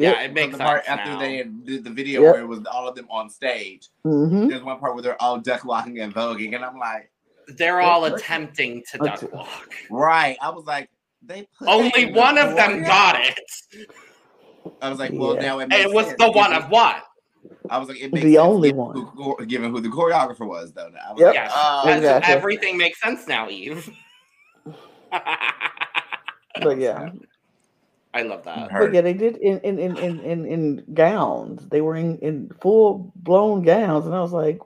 [0.00, 1.18] Yeah, it makes the sense part after now.
[1.18, 2.32] they did the video Yep.
[2.32, 3.88] where it was all of them on stage.
[4.06, 4.48] Mm-hmm.
[4.48, 7.10] There's one part where they're all duck walking and voguing, and I'm like,
[7.48, 8.14] They're all Okay.
[8.14, 9.26] attempting to Okay.
[9.26, 9.68] duck walk.
[9.90, 10.36] right.
[10.40, 10.88] I was like,
[11.22, 12.86] they put Only in the one of them choreo?
[12.86, 13.40] got it.
[14.80, 15.42] I was like, well, Yeah.
[15.42, 17.04] now it makes It was sense, the one given- of what?
[17.68, 18.96] I was like, it makes The sense only given one.
[19.16, 20.88] Who, given who the choreographer was, though.
[20.88, 21.14] Now.
[21.16, 21.26] Yep.
[21.26, 22.34] like, Yes, oh, Exactly.
[22.34, 23.90] everything makes sense now, Eve.
[26.62, 27.10] But yeah,
[28.12, 28.70] I love that.
[28.70, 28.88] Hurt.
[28.88, 31.68] but yeah, they did in in in in in, in gowns.
[31.68, 34.58] They were in, in full blown gowns, and I was like,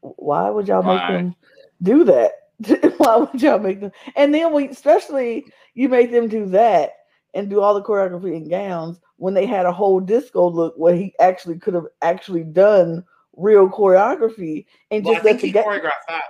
[0.00, 1.34] why would y'all make them
[1.82, 2.32] do that?
[2.98, 3.92] why would y'all make them?
[4.16, 6.92] And then we, especially, you made them do that
[7.34, 10.94] and do all the choreography in gowns when they had a whole disco look where
[10.94, 13.04] he actually could have actually done
[13.36, 16.22] real choreography and Well, I just let think the he ga- choreographed that.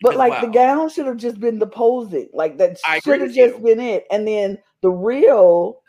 [0.00, 2.28] but as like the gown should have just been the posing.
[2.32, 3.62] Like that should have just you.
[3.64, 4.06] been it.
[4.10, 5.80] And then the real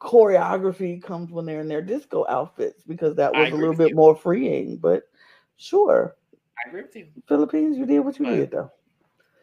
[0.00, 3.94] choreography comes when they're in their disco outfits because that was a little bit you.
[3.96, 4.76] more freeing.
[4.78, 5.04] But
[5.56, 6.16] sure,
[6.64, 7.06] I agree with you.
[7.28, 8.72] Philippines, you did what you But- did though.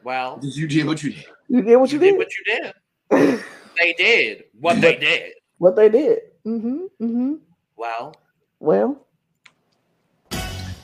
[0.03, 1.25] Well, you do what you did?
[1.49, 2.17] You did what you you, did did.
[2.17, 3.43] what you did.
[3.79, 5.33] They did what they did.
[5.59, 6.19] what they did.
[6.45, 6.77] Mm-hmm.
[6.99, 7.33] Mm-hmm.
[7.75, 8.15] Well,
[8.59, 9.05] Well,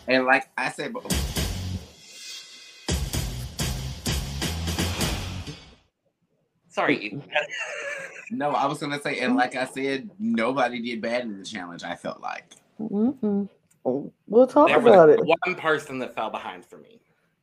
[0.08, 1.10] And like I said, before,
[6.74, 7.22] Sorry.
[8.32, 11.84] No, I was gonna say, and like I said, nobody did bad in the challenge.
[11.84, 12.46] I felt like.
[12.82, 13.48] Mm-mm.
[13.86, 15.38] Oh, We'll talk there about was it.
[15.46, 17.00] one person that fell behind for me.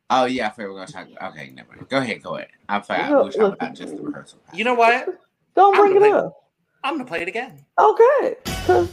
[0.09, 1.31] Oh yeah, I figured we're gonna talk.
[1.31, 1.89] Okay, never mind.
[1.89, 2.49] Go ahead, go ahead.
[2.69, 3.09] I'm fine.
[3.13, 3.55] Look, We're talking look.
[3.63, 4.41] about just the rehearsal.
[4.53, 5.07] You know what?
[5.55, 6.35] Don't bring it really- up.
[6.83, 7.65] I'm gonna play it again.
[7.79, 8.37] Okay.
[8.67, 8.89] 'cause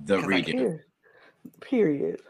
[0.00, 0.44] the 'Cause I redo.
[0.46, 0.80] period.
[1.60, 2.20] Period.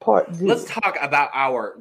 [0.00, 0.46] Part D.
[0.46, 1.78] Let's talk about our.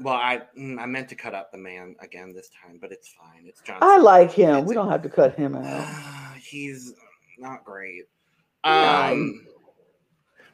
[0.00, 3.08] Well, I mm, I meant to cut up the man again this time, but it's
[3.08, 3.44] fine.
[3.46, 3.78] It's John.
[3.82, 4.64] I like him.
[4.64, 5.86] We don't have to cut him out.
[6.40, 6.94] He's
[7.38, 8.04] not great.
[8.64, 9.12] Nice.
[9.12, 9.46] Um,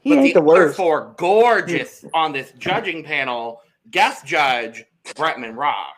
[0.01, 0.77] He but ain't the, the worst.
[0.77, 3.61] four gorgeous on this judging panel.
[3.91, 5.95] Guest judge Bretman Rock.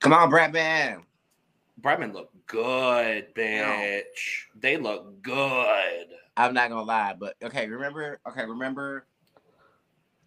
[0.00, 1.04] Come on, Brad Man.
[1.80, 4.02] Bretman look good, bitch.
[4.58, 6.06] They look good.
[6.36, 9.06] I'm not gonna lie, but okay, remember, okay, remember.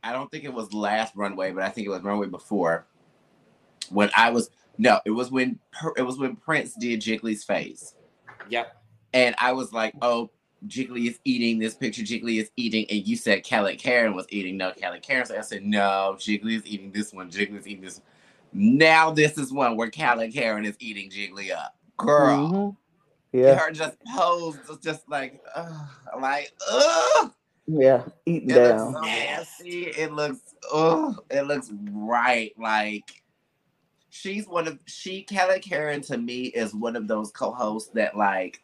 [0.04, 2.86] I don't think it was last runway, but I think it was runway before.
[3.89, 5.60] When I was no, it was when
[5.98, 7.96] it was when Prince did Jiggly's face,
[8.50, 8.76] Yep.
[9.13, 10.30] and I was like, "Oh,
[10.68, 12.04] Jiggly is eating this picture.
[12.04, 14.58] Jiggly is eating," and you said Kelly Karen was eating.
[14.58, 15.26] No, Kelly Karen.
[15.26, 17.32] So I said, "No, Jiggly is eating this one.
[17.32, 18.02] Jiggly is eating this."
[18.54, 22.50] Now this is one where Kelly Karen is eating Jiggly up, girl.
[22.50, 22.78] Mhm.
[23.36, 25.89] Yeah, Her just posed, was just like, ugh,
[26.21, 27.32] like, ugh.
[27.67, 28.93] yeah, eating It looks down.
[28.93, 29.84] so nasty.
[29.88, 30.39] It looks,
[30.71, 32.54] oh, it looks right.
[32.58, 33.24] Like
[34.10, 38.62] she's one of she Kelly Karen to me is one of those co-hosts that like.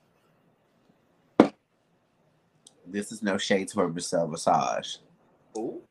[2.88, 5.00] This is no shade to her Michelle Visage,
[5.58, 5.82] Ooh.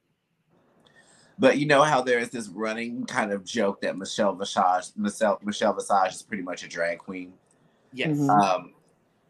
[1.39, 5.39] but you know how there is this running kind of joke that Michelle Visage, Michelle
[5.43, 7.33] Michelle Visage is pretty much a drag queen.
[7.93, 8.17] Yes.
[8.19, 8.29] Mhm.
[8.31, 8.75] Um,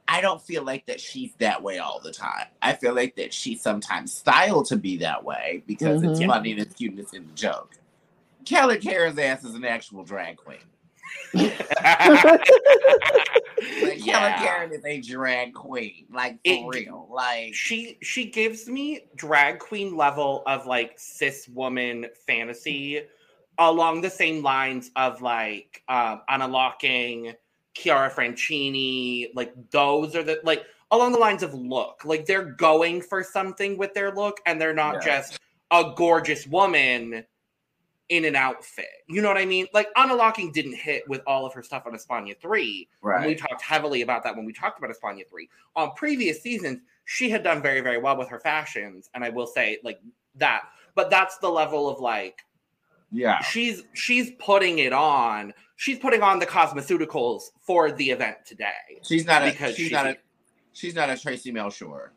[0.09, 2.47] I don't feel like that she's that way all the time.
[2.63, 6.27] I feel like that she's sometimes styled to be that way because it's Mhm.
[6.27, 7.77] funny and it's cuteness in the joke.
[8.45, 10.59] Kelly Karen's ass is an actual drag queen.
[11.35, 11.59] Like
[13.97, 14.37] Yeah.
[14.37, 17.07] Kelly Karen is a drag queen, like for It- real.
[17.11, 23.03] Like she she gives me drag queen level of like cis woman fantasy
[23.59, 27.35] along the same lines of like um Ana Locking,
[27.81, 32.05] Chiara Francini, like those are the like along the lines of look.
[32.05, 35.21] Like they're going for something with their look and they're not Yeah.
[35.21, 35.39] just
[35.71, 37.25] a gorgeous woman
[38.09, 38.89] in an outfit.
[39.09, 39.67] You know what I mean?
[39.73, 42.89] Like Ana Locking didn't hit with all of her stuff on Espana 3.
[43.03, 43.27] Right.
[43.27, 45.49] we talked heavily about that when we talked about Espana 3.
[45.77, 49.09] On previous seasons, she had done very, very well with her fashions.
[49.15, 50.01] And I will say, like
[50.35, 50.63] that.
[50.97, 52.41] But that's the level of like
[53.13, 55.53] yeah, she's she's putting it on.
[55.81, 59.01] She's putting on the cosmeceuticals for the event today.
[59.03, 60.17] she's not a Because she's she's not a- a
[60.75, 62.11] she's not a Traci Melchor.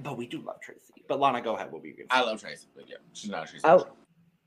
[0.00, 1.04] But we do love Traci.
[1.06, 1.70] But Lana, go ahead.
[1.70, 3.86] What were you gonna I love Traci, but yeah, she's not a Traci.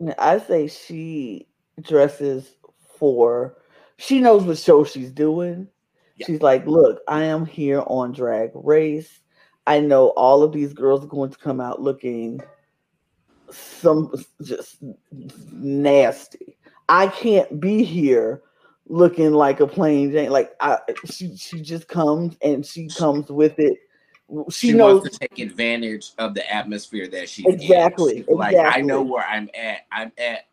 [0.02, 1.48] I- I say she
[1.82, 2.54] dresses
[2.98, 3.58] for.
[3.96, 5.70] She knows what show she's doing.
[6.18, 6.26] Yeah.
[6.26, 9.22] She's like, look, I am here on Drag Race.
[9.66, 12.42] I know all of these girls are going to come out looking
[13.52, 14.84] some just
[15.54, 16.58] nasty.
[16.92, 18.42] I can't be here
[18.86, 20.30] looking like a plain Jane.
[20.30, 23.78] Like I, she, she just comes and she comes with it.
[24.50, 28.26] She, she, knows wants to take advantage of the atmosphere that she's Exactly, in.
[28.26, 29.86] She's Like I know where I'm at.
[29.92, 30.48] I'm at.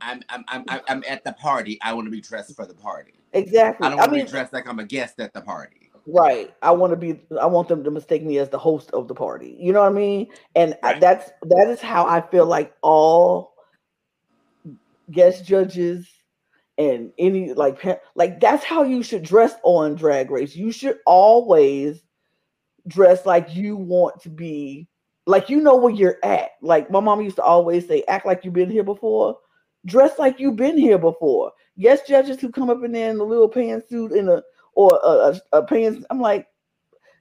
[0.00, 1.80] I'm I'm I'm I'm- at the party.
[1.82, 3.14] I want to be dressed for the party.
[3.32, 3.86] exactly.
[3.86, 5.90] I don't I want to be dressed like I'm a guest at the party.
[6.06, 6.54] Right.
[6.62, 7.20] I want to be.
[7.40, 9.56] I want them to mistake me as the host of the party.
[9.58, 10.28] You know what I mean?
[10.54, 11.00] And I- Right.
[11.00, 13.53] that's that is how I feel like all
[15.10, 16.08] guest judges
[16.78, 17.80] and any like
[18.14, 20.56] like that's how you should dress on Drag Race.
[20.56, 22.02] You should always
[22.88, 24.88] dress like you want to be,
[25.26, 26.50] like you know where you're at.
[26.62, 29.38] Like my mom used to always say, "Act like you've been here before."
[29.86, 31.52] Dress like you've been here before.
[31.78, 34.42] Guest judges who come up in there in a little pantsuit and a
[34.74, 36.04] or a, a, a pants.
[36.10, 36.48] I'm like,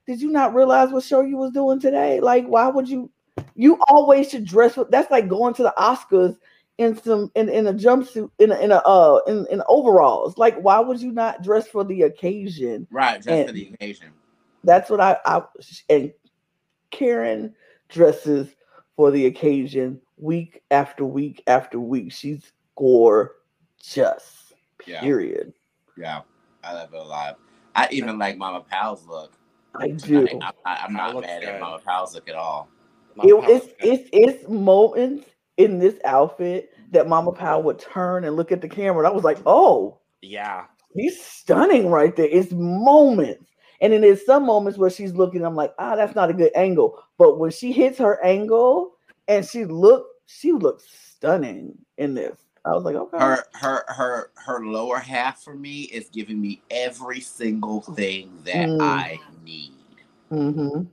[0.07, 2.19] did you not realize what show you was doing today?
[2.21, 3.11] Like, why would you?
[3.55, 4.77] You always should dress.
[4.77, 6.37] with- That's like going to the Oscars
[6.77, 10.37] in some in, in a jumpsuit in a, in a uh in, in overalls.
[10.37, 12.87] Like, why would you not dress for the occasion?
[12.91, 14.09] Right, just And- for the occasion.
[14.65, 15.41] That's what I I
[15.89, 16.13] and
[16.91, 17.53] Karen
[17.89, 18.47] dresses
[18.95, 22.13] for the occasion week after week after week.
[22.13, 24.53] She's gorgeous.
[24.85, 25.01] Yeah.
[25.01, 25.53] Period.
[25.97, 26.21] Yeah,
[26.63, 27.39] I love it a lot.
[27.75, 29.33] I even like Mama Pao's look.
[29.75, 30.27] I do.
[30.41, 31.49] I, I, am not looks mad good.
[31.49, 32.69] at Mama Pao's look at all.
[33.17, 38.35] It, Pao's it's it's it's moments in this outfit that Mama Pao would turn and
[38.35, 38.99] look at the camera.
[38.99, 40.65] And I was like, oh, yeah.
[40.95, 42.29] he's stunning right there.
[42.29, 43.45] It's moments.
[43.81, 46.51] And then there's some moments where she's looking, I'm like, ah, that's not a good
[46.55, 47.03] angle.
[47.17, 48.93] But when she hits her angle
[49.27, 50.85] and she looked, she looks
[51.15, 52.37] stunning in this.
[52.65, 53.17] I was like, okay.
[53.17, 58.69] Her her her her lower half for me is giving me every single thing that
[58.69, 58.81] Mm.
[58.81, 59.73] I need.
[60.29, 60.83] hmm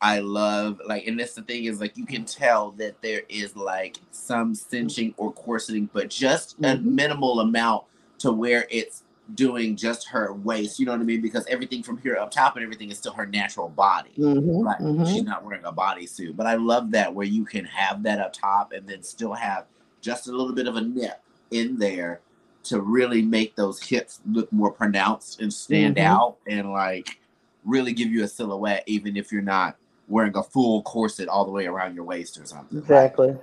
[0.00, 3.56] I love like, and that's the thing is like you can tell that there is
[3.56, 6.84] like some cinching or corseting, but just a Mhm.
[6.84, 7.84] minimal amount
[8.18, 9.04] to where it's
[9.34, 10.78] doing just her waist.
[10.78, 11.20] You know what I mean?
[11.22, 14.12] Because everything from here up top and everything is still her natural body.
[14.16, 17.64] hmm Like hmm she's not wearing a bodysuit, but I love that where you can
[17.64, 19.64] have that up top and then still have
[20.02, 22.20] just a little bit of a nip in there
[22.64, 26.04] to really make those hips look more pronounced and stand Mhm.
[26.04, 27.18] out and like
[27.64, 29.76] really give you a silhouette, even if you're not
[30.08, 32.78] wearing a full corset all the way around your waist or something.
[32.78, 33.36] Like, Exactly.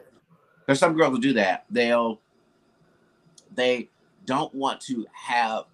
[0.65, 1.65] there's some girls who do that.
[1.69, 2.19] They'll
[3.55, 3.89] they
[4.25, 5.65] don't want to have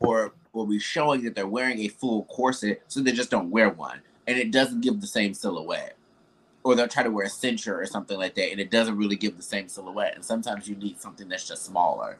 [0.00, 3.70] or or be showing that they're wearing a full corset, so they just don't wear
[3.70, 5.96] one, and it doesn't give the same silhouette.
[6.62, 9.16] Or they'll try to wear a cincher or something like that, and it doesn't really
[9.16, 10.14] give the same silhouette.
[10.14, 12.18] And sometimes you need something that's just smaller.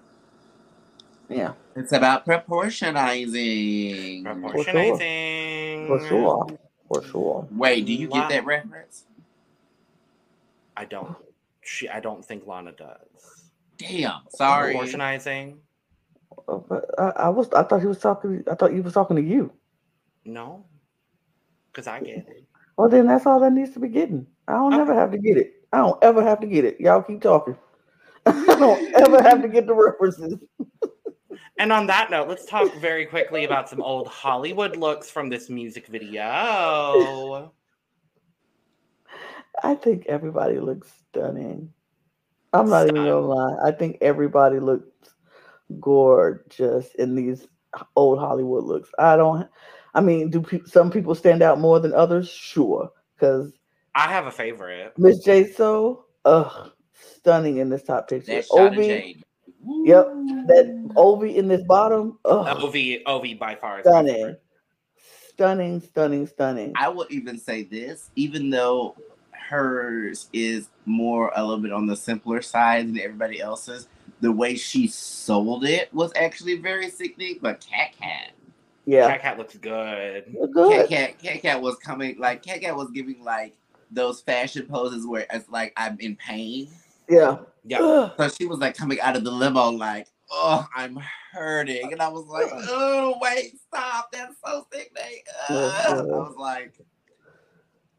[1.30, 4.24] Yeah, It's about proportionizing.
[4.24, 5.86] Proportionizing.
[5.86, 6.08] for sure.
[6.08, 6.58] For sure.
[7.02, 8.20] Sure, wait, do you Wow.
[8.20, 9.04] get that reference?
[10.76, 11.16] I don't.
[11.62, 11.88] She.
[11.88, 13.52] I don't think Lana does.
[13.78, 14.74] Damn, sorry.
[14.74, 15.56] Proportionizing.
[16.48, 19.16] Uh, But I, I was I thought he was talking I thought he was talking
[19.16, 19.52] to you.
[20.24, 20.64] No.
[21.72, 22.44] Because I get it.
[22.76, 24.26] Well then that's all that needs to be getting.
[24.48, 24.82] I don't Okay.
[24.82, 25.52] ever have to get it.
[25.72, 26.80] I don't ever have to get it.
[26.80, 27.56] Y'all keep talking.
[28.26, 30.34] I don't ever have to get the references.
[31.58, 35.48] And on that note, let's talk very quickly about some old Hollywood looks from this
[35.48, 37.52] music video.
[39.62, 41.72] I think everybody looks stunning.
[42.52, 43.56] I'm not even gonna lie.
[43.64, 44.88] I think everybody looks
[45.80, 47.46] gorgeous in these
[47.96, 48.90] old Hollywood looks.
[48.98, 49.48] I don't.
[49.94, 52.28] I mean, do pe- some people stand out more than others?
[52.28, 53.52] Sure, because
[53.94, 54.92] I have a favorite.
[54.98, 58.32] Miss J So, ugh, stunning in this top picture.
[58.32, 59.23] That
[59.64, 60.46] shot of Ovi, Jade.
[60.46, 64.42] Yep, that Ovi in this bottom, ugh, Ov, Ov by far stunning, favorite.
[65.30, 66.72] stunning, stunning, stunning.
[66.76, 68.96] I will even say this, even though
[69.32, 73.88] hers is more a little bit on the simpler side than everybody else's,
[74.20, 77.38] the way she sold it was actually very sickening.
[77.42, 78.32] But Cat Cat,
[78.86, 80.24] Yeah, KatKat looks good.
[80.32, 80.88] You're Cat good.
[80.88, 83.54] Cat, KatKat was coming like KatKat was giving like
[83.90, 86.68] those fashion poses where it's like I'm in pain.
[87.08, 87.38] Yeah.
[87.64, 87.78] Yeah.
[87.80, 88.12] Ugh.
[88.16, 90.98] So she was like coming out of the limo like, oh, I'm
[91.32, 95.22] hurting, and I was like, oh, wait, stop, that's so sickening.
[95.48, 95.56] Ugh.
[95.56, 95.98] Uh-huh.
[95.98, 96.74] I was like,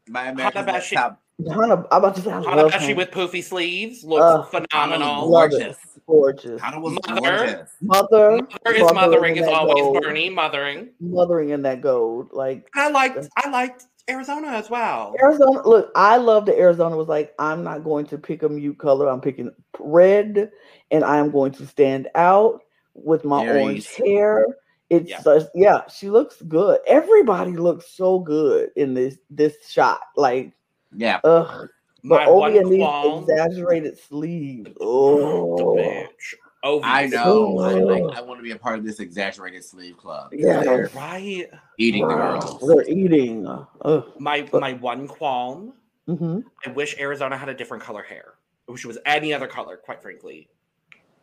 [0.08, 2.86] my American about Next she- Top Hana, I'm about to say I Hana love Bashi
[2.92, 2.96] him.
[2.96, 5.28] with poofy sleeves looks Uh, phenomenal.
[5.28, 5.76] Gorgeous.
[6.06, 6.58] gorgeous.
[6.62, 7.20] Hana was Mother.
[7.20, 7.70] gorgeous.
[7.82, 10.02] Mother, Mother is Mothering mothering is always gold.
[10.02, 10.88] Bernie mothering.
[10.98, 12.30] mothering in that gold.
[12.32, 15.14] Like And I liked uh I liked Arizona as well.
[15.20, 18.78] Arizona, look, I love that Arizona was like, I'm not going to pick a mute
[18.78, 19.08] color.
[19.08, 20.50] I'm picking red,
[20.90, 22.60] and I am going to stand out
[22.94, 24.46] with my orange hair.
[24.90, 25.20] It's Yeah.
[25.20, 26.78] such, yeah, she looks good.
[26.86, 30.00] Everybody looks so good in this this shot.
[30.16, 30.52] Like,
[30.96, 31.20] Yeah.
[31.24, 31.68] ugh.
[32.04, 34.70] My But Obi and these exaggerated sleeves.
[34.80, 35.56] Oh.
[35.56, 36.34] The Oh, bitch.
[36.66, 36.80] Ovi.
[36.84, 37.58] I know.
[37.60, 38.10] I, like, Oh.
[38.10, 40.32] I want to be a part of this exaggerated sleeve club.
[40.32, 41.48] Yeah, They're Right.
[41.78, 42.60] eating the girls.
[42.66, 43.46] They're eating.
[43.46, 44.12] Ugh.
[44.18, 45.72] My my one qualm.
[46.06, 48.34] hmm I wish Arizona had a different color hair.
[48.68, 50.48] I wish it was any other color, quite frankly.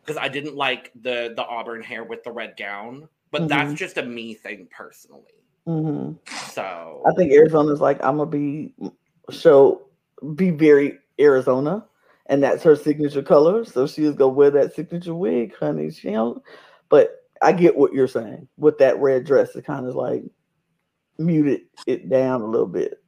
[0.00, 3.08] Because I didn't like the the auburn hair with the red gown.
[3.30, 3.76] But that's Mhm.
[3.76, 5.34] just a me thing personally.
[5.66, 6.12] hmm
[6.52, 8.74] So I think Arizona's like I'm gonna be
[9.30, 9.88] so
[10.34, 11.84] be very Arizona,
[12.26, 13.64] and that's her signature color.
[13.64, 15.90] So she's gonna wear that signature wig, honey.
[15.90, 16.42] She don't,
[16.88, 19.54] but I get what you're saying with that red dress.
[19.54, 20.24] It kind of like
[21.18, 23.02] muted it down a little bit.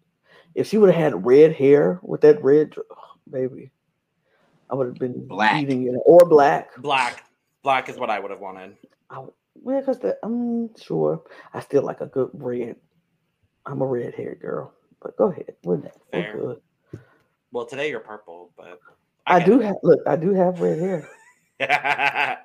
[0.55, 2.97] If she would have had red hair with that red, oh,
[3.30, 3.70] baby,
[4.70, 5.62] I would have been Black.
[5.62, 6.74] eating it or black.
[6.76, 7.24] black.
[7.62, 8.76] Black is what I would have wanted.
[9.11, 9.22] I,
[9.66, 11.22] yeah, because I'm um, sure
[11.53, 12.76] I still like a good red.
[13.64, 14.72] I'm a red haired girl,
[15.03, 15.57] but go ahead.
[15.64, 15.99] We're, next.
[16.12, 16.38] We're Fair.
[16.38, 16.61] good.
[17.51, 18.80] Well, today you're purple, but
[19.27, 20.01] I do have look.
[20.07, 21.09] I do have red hair.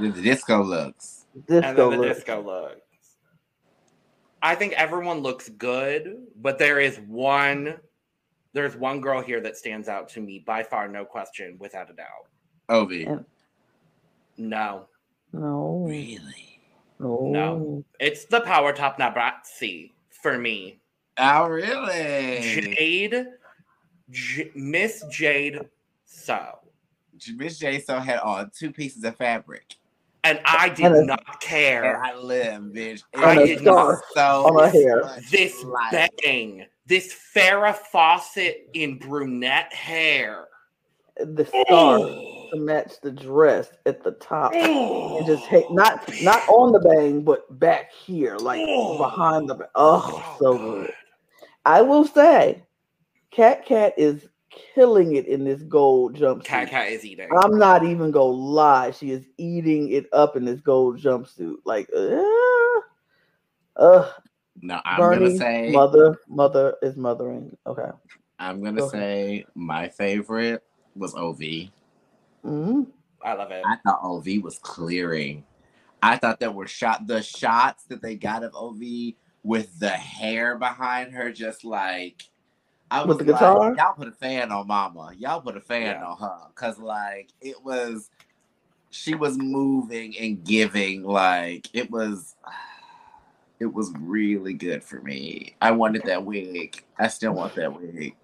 [0.00, 1.26] The disco looks.
[1.46, 2.14] Disco and then the look.
[2.16, 2.80] disco looks.
[4.40, 7.76] I think everyone looks good, but there is one.
[8.54, 11.92] There's one girl here that stands out to me by far, no question, without a
[11.92, 12.26] doubt.
[12.70, 13.06] Ovi.
[13.06, 13.24] And-
[14.38, 14.88] No,
[15.32, 16.58] No, Really?
[16.98, 17.84] no, No.
[18.00, 20.80] it's the Power Top Nabratsi for me.
[21.18, 22.40] Oh, really?
[22.40, 23.26] Jade,
[24.12, 25.60] J- Miss Jade
[26.04, 26.58] So.
[27.36, 29.74] Miss Jade so had on two pieces of fabric.
[30.24, 32.00] and I did And not care.
[32.02, 33.02] I live, bitch.
[33.14, 35.20] And a was scarf so on her hair.
[35.30, 36.10] This light.
[36.22, 40.46] bang, this Farrah Fawcett in brunette hair.
[41.16, 42.48] The scarf Oh.
[42.52, 44.52] to match the dress at the top.
[44.54, 45.18] Oh.
[45.18, 48.98] And just hit not not on the bang, but back here, like Oh.
[48.98, 49.54] behind the.
[49.56, 50.60] ba- Oh, Oh, so God.
[50.86, 50.94] good.
[51.64, 52.62] I will say,
[53.34, 54.28] KatKat is
[54.74, 56.44] killing it in this gold jumpsuit.
[56.44, 57.28] Cat Cat is eating.
[57.42, 58.90] I'm not even gonna lie.
[58.90, 61.56] She is eating it up in this gold jumpsuit.
[61.64, 62.22] Like, uh,
[63.76, 64.10] uh
[64.60, 67.56] No, I'm Bernie, gonna say mother, mother is mothering.
[67.66, 67.90] Okay.
[68.38, 69.00] I'm gonna Go ahead.
[69.00, 70.62] say my favorite
[70.94, 71.40] was OV.
[72.42, 72.82] hmm
[73.24, 73.64] I love it.
[73.64, 75.44] I thought OV was clearing.
[76.02, 78.82] I thought there were shot the shots that they got of OV
[79.44, 82.24] with the hair behind her, just like
[82.92, 83.74] I was With the like, guitar?
[83.74, 85.12] y'all put a fan on Mama.
[85.16, 86.04] Y'all put a fan Yeah.
[86.04, 88.10] on her, cause like it was,
[88.90, 91.02] she was moving and giving.
[91.02, 92.36] Like it was,
[93.60, 95.56] it was really good for me.
[95.62, 96.84] I wanted that wig.
[96.98, 98.14] I still want that wig.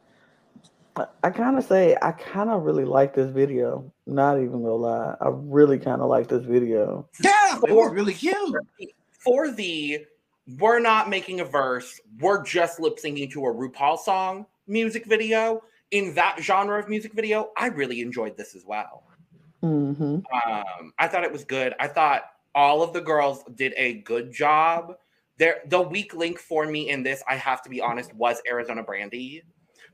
[0.96, 3.90] I, I kind of say I kind of really like this video.
[4.06, 7.08] Not even gonna lie, I really kind of like this video.
[7.24, 8.54] Yeah, it was For- really cute.
[9.24, 10.04] For the
[10.58, 15.62] we're not making a verse, we're just lip syncing to a RuPaul song music video.
[15.90, 19.04] In that genre of music video, I really enjoyed this as well.
[19.62, 21.74] hmm Um, I thought it was good.
[21.80, 24.96] I thought all of the girls did a good job.
[25.38, 28.82] There, the weak link for me in this, I have to be honest, was Arizona
[28.82, 29.42] Brandy,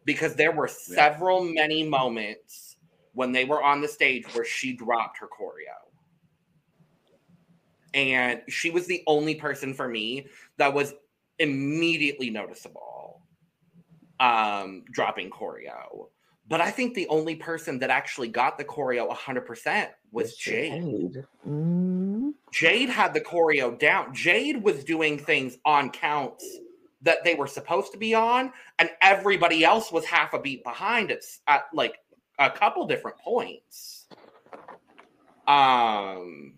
[0.04, 2.76] because there were several many moments
[3.12, 5.76] when they were on the stage where she dropped her choreo,
[7.92, 10.94] and she was the only person for me that was
[11.38, 13.20] immediately noticeable,
[14.20, 16.08] um, dropping choreo.
[16.46, 21.24] But I think the only person that actually got the choreo 100% was Jade.
[21.42, 24.14] hmm Jade had the choreo down.
[24.14, 26.58] Jade was doing things on counts
[27.02, 31.10] that they were supposed to be on, and everybody else was half a beat behind
[31.10, 31.98] it at like
[32.38, 34.06] a couple different points.
[35.48, 36.54] Um,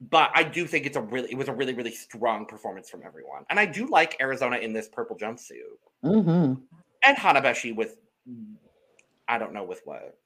[0.00, 3.02] but I do think it's a really it was a really really strong performance from
[3.04, 6.54] everyone, and I do like Arizona in this purple jumpsuit hmm
[7.04, 7.96] and Hana Beshie with
[9.28, 10.16] I don't know with what.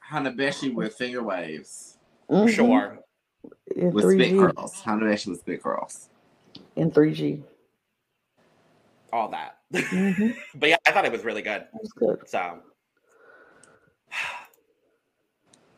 [0.00, 1.98] Hana Beshie with finger waves.
[2.28, 2.98] hmm Sure,
[3.76, 4.38] In with spit 3G.
[4.56, 4.80] curls.
[4.80, 6.08] Hana Beshie with spit curls.
[6.76, 7.42] In 3G.
[9.12, 9.58] all that.
[9.74, 11.66] hmm but yeah, I thought it was really good.
[11.72, 12.28] That's good.
[12.28, 12.58] So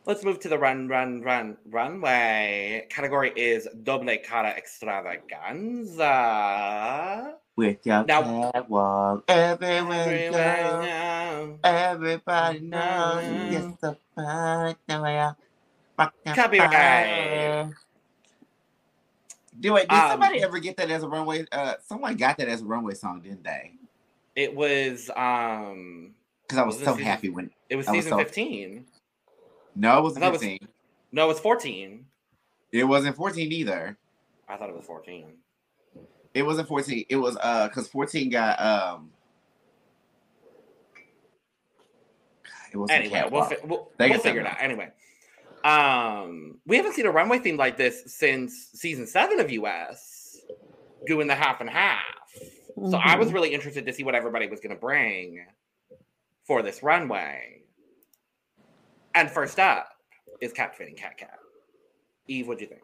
[0.05, 2.85] let's move to the run, run, run, runway.
[2.89, 7.35] Category is doble cara extravaganza.
[7.55, 11.59] With your Now- catwalk, everywhere Everywhere now.
[11.63, 14.75] everybody knows you get the fun.
[16.25, 17.69] Copyright.
[19.59, 19.87] Do it.
[19.87, 21.45] Did Um, somebody ever get that as a runway?
[21.51, 23.73] Uh, someone got that as a runway song, didn't they?
[24.35, 27.51] It was um Because I was Was so season- happy when.
[27.69, 28.87] it was I was season so- 15.
[29.75, 30.67] No, it wasn't I thought it was- 15.
[31.11, 32.05] No, it was 14.
[32.71, 33.97] It wasn't 14 either.
[34.49, 35.33] I thought it was 14.
[36.33, 37.05] It wasn't 14.
[37.09, 39.11] It was uh because 14 got um.
[42.71, 44.47] It wasn't Anyway, we'll, fi- we'll, They we'll figure it something.
[44.47, 44.63] out.
[44.63, 44.91] Anyway,
[45.63, 50.41] um, we haven't seen a runway theme like this since season seven of US,
[51.05, 52.01] doing the half and half.
[52.89, 53.33] So I was Mhm.
[53.35, 55.45] really interested to see what everybody was going to bring
[56.45, 57.61] for this runway.
[59.15, 59.89] And first up
[60.41, 61.37] is captivating KatKat.
[62.27, 62.81] Eve, what do you think?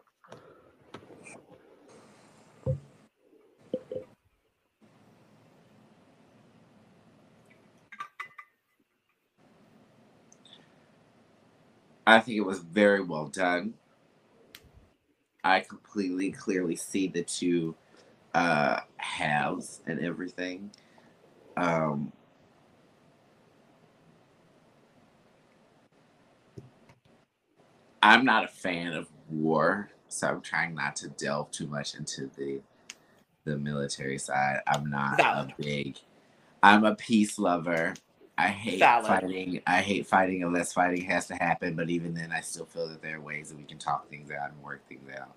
[12.06, 13.74] I think it was very well done.
[15.44, 17.74] I completely clearly see the two
[18.34, 20.70] uh halves and everything.
[21.56, 22.12] Um
[28.02, 32.30] I'm not a fan of war, so I'm trying not to delve too much into
[32.36, 32.60] the
[33.46, 34.60] the military side.
[34.68, 35.28] I'm not Valid.
[35.32, 35.98] a big
[36.62, 37.94] I'm a peace lover.
[38.38, 39.02] I hate Valid.
[39.02, 39.62] fighting.
[39.66, 41.76] I hate fighting unless fighting has to happen.
[41.76, 44.30] But even then, I still feel that there are ways that we can talk things
[44.32, 45.36] out and work things out.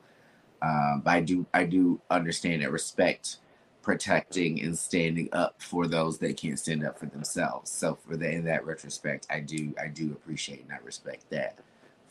[0.61, 3.37] Um, but I do, I do understand and respect
[3.83, 7.71] protecting and standing up for those that can't stand up for themselves.
[7.71, 11.59] So for the in that retrospect, I do, I do appreciate and I respect that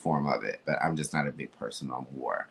[0.02, 0.62] form of it.
[0.66, 2.48] But I'm just not a big person on war.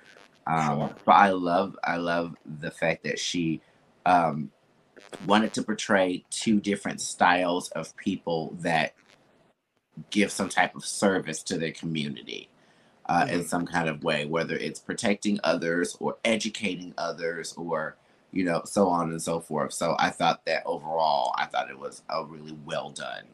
[0.48, 0.96] Um, Sure.
[1.06, 3.62] But I love, I love the fact that she
[4.08, 4.52] um,
[5.26, 8.96] wanted to portray two different styles of people that
[10.12, 12.48] give some type of service to their community.
[13.08, 17.98] uh, in some kind of way, whether it's protecting others or educating others or
[18.32, 19.74] you know so on and so forth.
[19.74, 23.26] So I thought that overall, I thought it was a really well done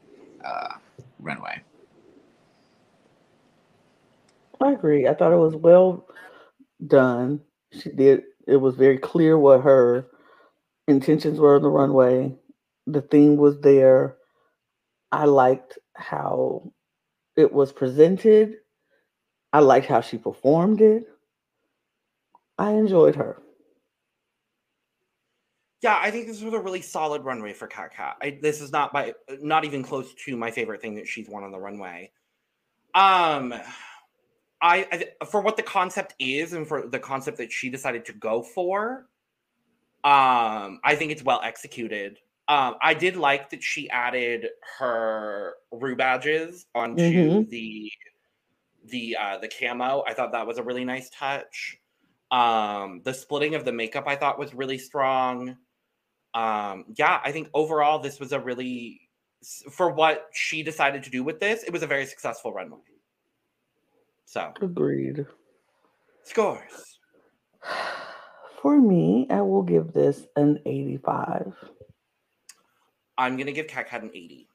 [0.43, 0.76] uh,
[1.20, 1.63] runway.
[4.62, 5.08] I agree.
[5.08, 6.08] I thought it was well
[6.86, 7.41] done.
[7.72, 8.24] She did.
[8.47, 10.08] It was very clear what her
[10.88, 12.36] intentions were on the runway.
[12.88, 14.18] The theme was there.
[15.12, 16.72] I liked how
[17.36, 18.55] it was presented.
[19.53, 21.03] I liked how she performed it.
[22.58, 23.41] I enjoyed her.
[25.84, 28.14] Yeah, I think this was a really solid runway for KatKat.
[28.22, 31.43] I, this is not by not even close to my favorite thing that she's worn
[31.43, 32.12] on the runway.
[32.95, 33.53] Um,
[34.62, 34.88] I,
[35.20, 38.41] I for what the concept is and for the concept that she decided to go
[38.41, 39.10] for,
[40.03, 42.20] um, I think it's well executed.
[42.47, 44.47] Um, I did like that she added
[44.80, 47.49] her Ru badges onto Mhm.
[47.49, 47.91] the
[48.86, 50.03] the uh, the camo.
[50.08, 51.78] I thought that was a really nice touch.
[52.32, 55.58] Um, the splitting of the makeup I thought was really strong.
[56.34, 59.01] Um, yeah, I think overall this was a really
[59.72, 62.80] for what she decided to do with this, it was a very successful runway.
[64.28, 65.26] So Agreed.
[66.24, 67.00] scores.
[68.62, 71.54] For me, I will give this an 85.
[73.18, 74.50] I'm gonna give KatKat an 80.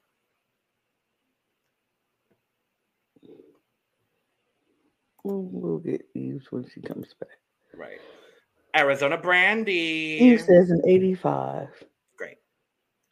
[5.25, 7.31] We'll, get Eve when she comes back.
[7.75, 8.01] Right.
[8.77, 10.19] Arizona Brandy.
[10.21, 11.69] Eve says an 85.
[12.19, 12.39] Great.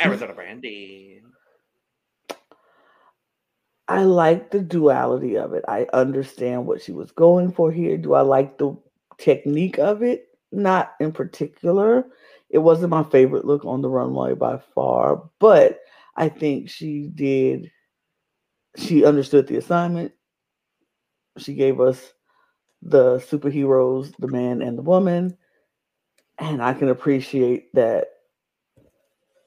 [0.03, 1.23] Arizona Brandy.
[3.91, 5.65] I like the duality of it.
[5.67, 7.97] I understand what she was going for here.
[7.97, 8.77] Do I like the
[9.19, 10.29] technique of it?
[10.53, 12.05] Not in particular.
[12.51, 15.81] It wasn't my favorite look on the runway by far, but
[16.15, 17.73] I think she did.
[18.77, 20.13] She understood the assignment.
[21.39, 22.13] She gave us
[22.83, 25.37] the superheroes, the man and the woman.
[26.39, 28.07] And I can appreciate that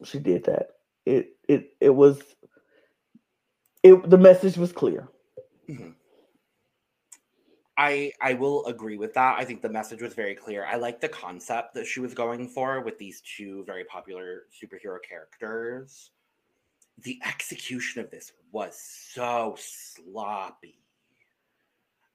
[0.03, 0.67] she did that.
[1.05, 2.21] It it it was
[3.83, 5.09] it the message was clear.
[7.77, 9.39] I I will agree with that.
[9.39, 10.65] I think the message was very clear.
[10.65, 14.97] I like the concept that she was going for with these two very popular superhero
[15.07, 16.11] characters.
[17.01, 20.79] The execution of this was so sloppy.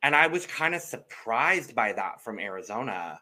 [0.04, 3.20] And I was kind of surprised by that from Arizona.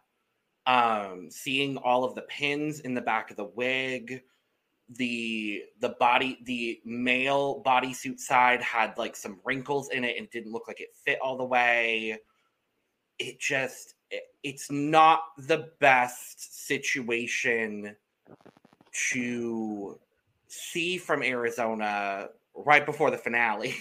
[0.67, 4.23] Um, seeing all of the pins in the back of the wig,
[4.91, 10.53] the the body the male bodysuit side had like some wrinkles in it and didn't
[10.53, 12.17] look like it fit all the way
[13.19, 17.97] it just it- it's not the best situation
[19.11, 20.01] to
[20.49, 23.75] see from arizona right before the finale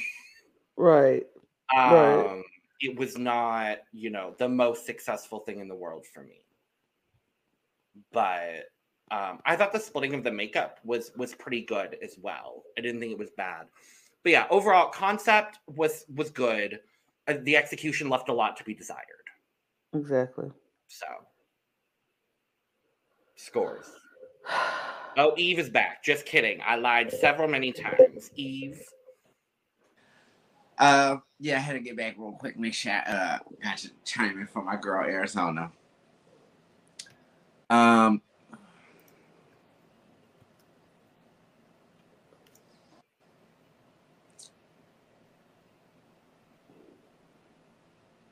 [0.77, 1.27] Right.
[1.77, 2.43] um Right.
[2.81, 6.41] it was not you know the most successful thing in the world for me
[8.11, 8.65] but
[9.11, 12.63] um i thought the splitting of the makeup was was pretty good as well.
[12.77, 13.67] I didn't think it was bad.
[14.23, 16.79] But yeah overall concept was was good.
[17.27, 18.99] Uh, the execution left a lot to be desired.
[19.93, 20.49] Exactly.
[20.87, 21.05] so.
[23.35, 23.91] Scores.
[25.17, 26.03] Oh eve is back.
[26.03, 26.59] Just kidding.
[26.65, 28.31] I lied several many times.
[28.35, 28.81] Eve?
[30.77, 32.57] Uh, yeah, I had to get back real quick.
[32.59, 35.71] Make sure I uh, got to chime in for my girl Arizona.
[37.69, 38.21] Um,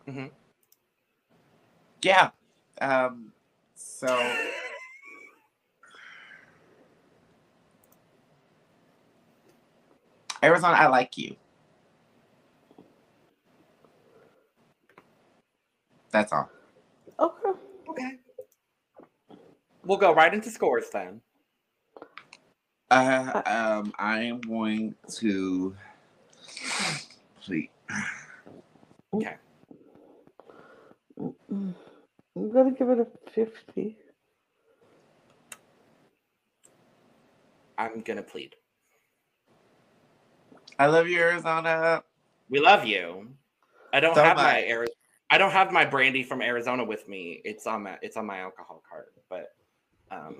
[0.08, 0.32] Mhm.
[2.04, 2.32] yeah.
[2.82, 3.34] Um,
[3.76, 4.08] so
[10.44, 11.36] Arizona, I like you.
[16.12, 16.50] That's all.
[17.20, 17.60] Okay.
[17.90, 18.12] okay
[19.86, 21.22] we'll go right into scores then
[22.92, 25.76] Uh, um, I am going to.
[27.42, 27.70] Please.
[31.54, 31.76] Mm,
[32.36, 33.98] I'm gonna give it a 50.
[37.78, 38.56] i'm gonna plead
[40.80, 42.04] I love you, Arizona.
[42.50, 43.28] We love you.
[43.94, 44.72] I don't So have my much.
[44.72, 44.88] Ari-
[45.30, 47.42] I don't have my brandy from Arizona with me.
[47.46, 49.50] It's on my it's on my alcohol card, but
[50.12, 50.38] um,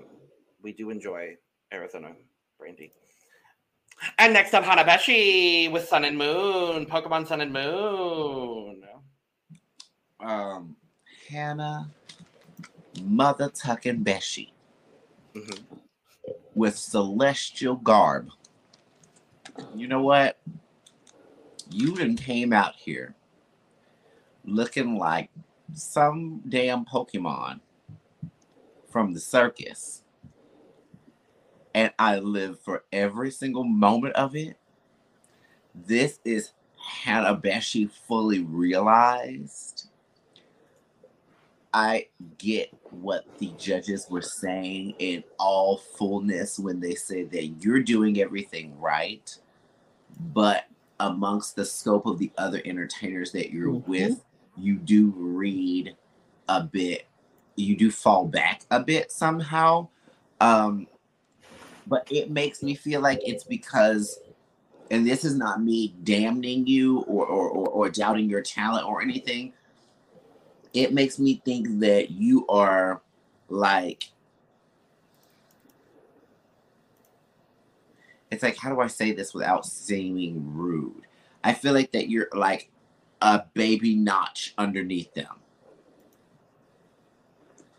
[0.60, 1.36] we do enjoy
[1.72, 2.12] Arizona
[2.58, 2.92] brandy.
[4.18, 8.82] And next up, Hana Beshie with Sun and Moon, Pokemon Sun and Moon.
[10.20, 10.76] Um,
[11.28, 11.90] Hana,
[13.02, 14.52] Mother Tucking Beshi
[15.34, 15.64] Mhm.
[16.54, 18.30] with celestial garb.
[19.74, 20.38] You know what?
[21.70, 23.14] You done came out here
[24.44, 25.30] looking like
[25.72, 27.60] some damn Pokemon
[28.88, 30.02] from the circus.
[31.74, 34.56] And I live for every single moment of it.
[35.74, 39.88] This is Hana Beshie fully realized.
[41.74, 42.06] I
[42.38, 48.20] get what the judges were saying in all fullness when they say that you're doing
[48.20, 49.36] everything right,
[50.32, 50.66] but
[51.00, 53.90] amongst the scope of the other entertainers that you're mm-hmm.
[53.90, 54.24] with,
[54.56, 55.96] you do read
[56.48, 57.08] a bit,
[57.56, 59.88] you do fall back a bit somehow.
[60.40, 60.86] Um,
[61.88, 64.20] but it makes me feel like it's because,
[64.92, 69.02] and this is not me damning you or, or, or, or doubting your talent or
[69.02, 69.52] anything.
[70.74, 73.00] It makes me think that you are
[73.48, 74.10] like
[78.30, 81.06] it's like how do I say this without seeming rude?
[81.44, 82.70] I feel like that you're like
[83.22, 85.36] a baby notch underneath them.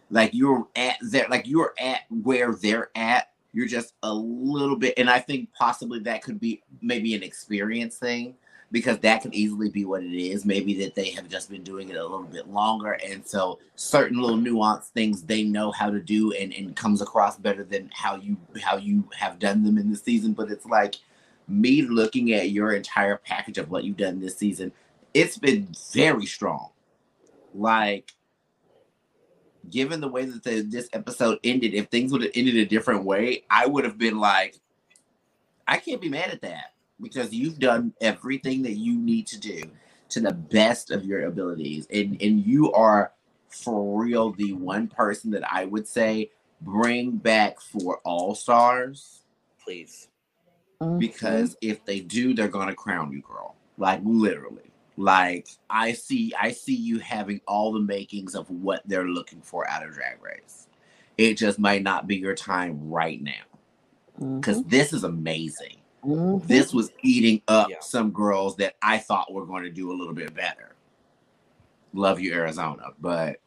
[0.10, 3.32] Like you're at there, like you're at where they're at.
[3.52, 7.98] You're just a little bit, and I think possibly that could be maybe an experience
[7.98, 8.36] thing
[8.72, 10.46] because that could easily be what it is.
[10.46, 14.20] Maybe that they have just been doing it a little bit longer, and so certain
[14.20, 18.16] little nuanced things they know how to do, and, and comes across better than how
[18.16, 20.34] you how you have done them in the season.
[20.34, 20.96] But it's like
[21.48, 24.72] me looking at your entire package of what you've done this season.
[25.14, 26.70] It's been very strong.
[27.54, 28.12] Like
[29.70, 33.04] given the way that the, this episode ended, if things would have ended a different
[33.04, 34.58] way, I would have been like,
[35.68, 39.62] I can't be mad at that because you've done everything that you need to do
[40.10, 41.88] to the best of your abilities.
[41.92, 43.12] And and you are
[43.50, 46.30] for real the one person that i would say
[46.62, 49.22] bring back for all stars.
[49.64, 50.10] Please.
[50.82, 51.00] Mm-hmm.
[51.00, 53.56] because if they do they're gonna crown you girl.
[53.78, 54.72] Like literally.
[54.98, 59.68] Like i see i see you having all the makings of what they're looking for
[59.70, 60.68] out of drag race.
[61.18, 64.38] It just might not be your time right now.
[64.38, 64.70] Because mm-hmm.
[64.70, 66.48] this is amazing Mm-hmm.
[66.48, 67.78] This was eating up yeah.
[67.82, 70.76] some girls that I thought were going to do a little bit better.
[71.94, 73.38] Love you, Arizona, but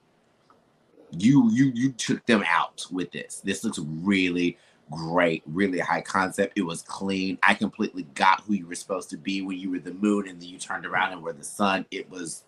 [1.13, 3.41] you you you took them out with this.
[3.45, 4.59] This looks really
[4.91, 6.55] great, really high concept.
[6.57, 7.39] It was clean.
[7.43, 10.41] I completely got who you were supposed to be when you were the moon, and
[10.41, 11.87] then you turned around and were the sun.
[11.91, 12.45] It was.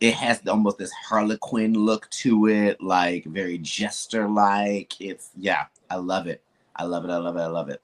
[0.00, 5.00] It has almost this Harlequin look to it, like very jester like.
[5.00, 6.44] It's yeah, I love it.
[6.76, 7.10] I love it.
[7.10, 7.40] I love it.
[7.40, 7.82] I love it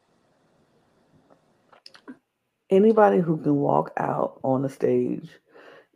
[2.70, 5.28] anybody who can walk out on a stage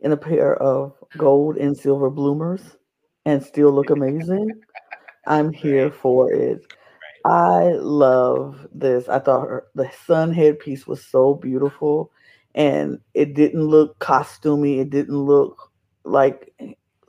[0.01, 2.61] in a pair of gold and silver bloomers
[3.25, 4.61] and still look amazing,
[5.27, 6.61] I'm here for it.
[7.25, 9.09] I love this.
[9.09, 12.11] I thought her, the sun headpiece was so beautiful
[12.55, 14.79] and it didn't look costumey.
[14.79, 15.71] It didn't look
[16.05, 16.53] like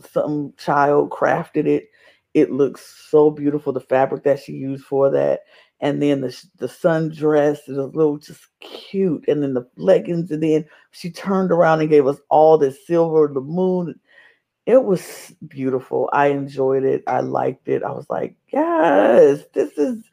[0.00, 1.90] some child crafted it.
[2.34, 3.72] It looks so beautiful.
[3.72, 5.40] The fabric that she used for that
[5.80, 10.42] and then the the sundress is a little just cute, and then the leggings, and
[10.42, 13.98] then she turned around and gave us all this silver, the moon.
[14.66, 16.10] It was beautiful.
[16.12, 17.02] I enjoyed it.
[17.06, 17.82] I liked it.
[17.82, 20.04] I was like, yes, this is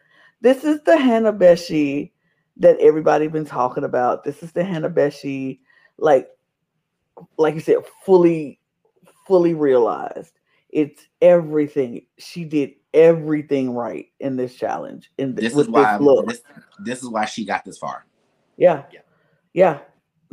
[0.41, 2.11] this is the Hana Beshie
[2.57, 4.23] that everybody been talking about.
[4.23, 5.59] This is the Hana Beshie,
[5.97, 6.29] like
[7.37, 8.59] like you said, fully
[9.27, 10.31] fully realized.
[10.69, 12.05] It's everything.
[12.17, 15.11] She did everything right in this challenge.
[15.17, 16.41] In this is why this, this,
[16.79, 18.05] this is why she got this far.
[18.57, 18.83] Yeah.
[18.91, 19.01] yeah,
[19.53, 19.79] yeah.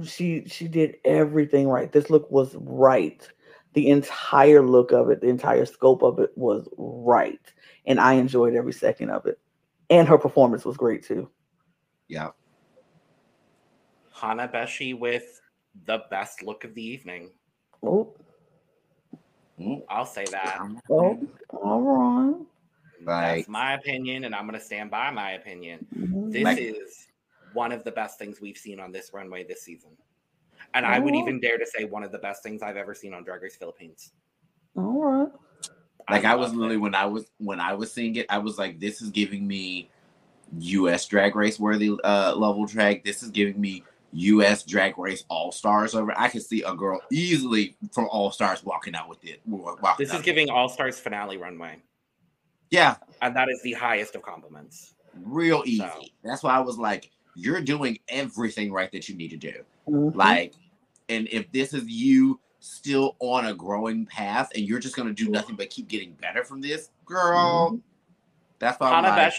[0.05, 1.93] She she did everything right.
[1.93, 3.29] This look was right.
[3.75, 7.41] The entire look of it, the entire scope of it was right,
[7.87, 9.39] and I enjoyed every second of it.
[9.91, 11.29] And her performance was great too.
[12.09, 12.31] Yeah.
[14.13, 15.41] Hana Beshie with
[15.87, 17.31] the best look of the evening.
[17.83, 18.15] Oh.
[19.61, 19.83] Mm.
[19.89, 20.61] I'll say that.
[20.91, 22.47] Oh, all right.
[23.05, 25.87] Like, That's my opinion, and I'm going to stand by my opinion.
[26.31, 27.07] This like, is
[27.53, 29.91] one of the best things we've seen on this runway this season.
[30.75, 33.15] And I would even dare to say one of the best things I've ever seen
[33.15, 34.13] on Drag Race Philippines.
[34.77, 35.29] All right.
[36.11, 36.81] Like I, I was literally it.
[36.81, 39.89] when I was when I was seeing it, I was like, this is giving me
[40.59, 43.05] US drag race worthy uh level drag.
[43.05, 46.13] This is giving me US drag race all stars over.
[46.19, 49.41] I could see a girl easily from all stars walking out with it.
[49.99, 51.83] This is giving all stars finale runway.
[52.75, 52.97] Yeah.
[53.23, 54.95] And that is the highest of compliments.
[55.23, 55.79] Real easy.
[55.79, 56.03] So.
[56.25, 59.65] That's why I was like, you're doing everything right that you need to do.
[59.89, 60.19] Mm-hmm.
[60.19, 60.55] Like,
[61.09, 65.15] and if this is you still on a growing path and you're just going to
[65.15, 67.77] do nothing but keep getting better from this, girl, mm-hmm.
[68.59, 69.35] that's why Hana, like,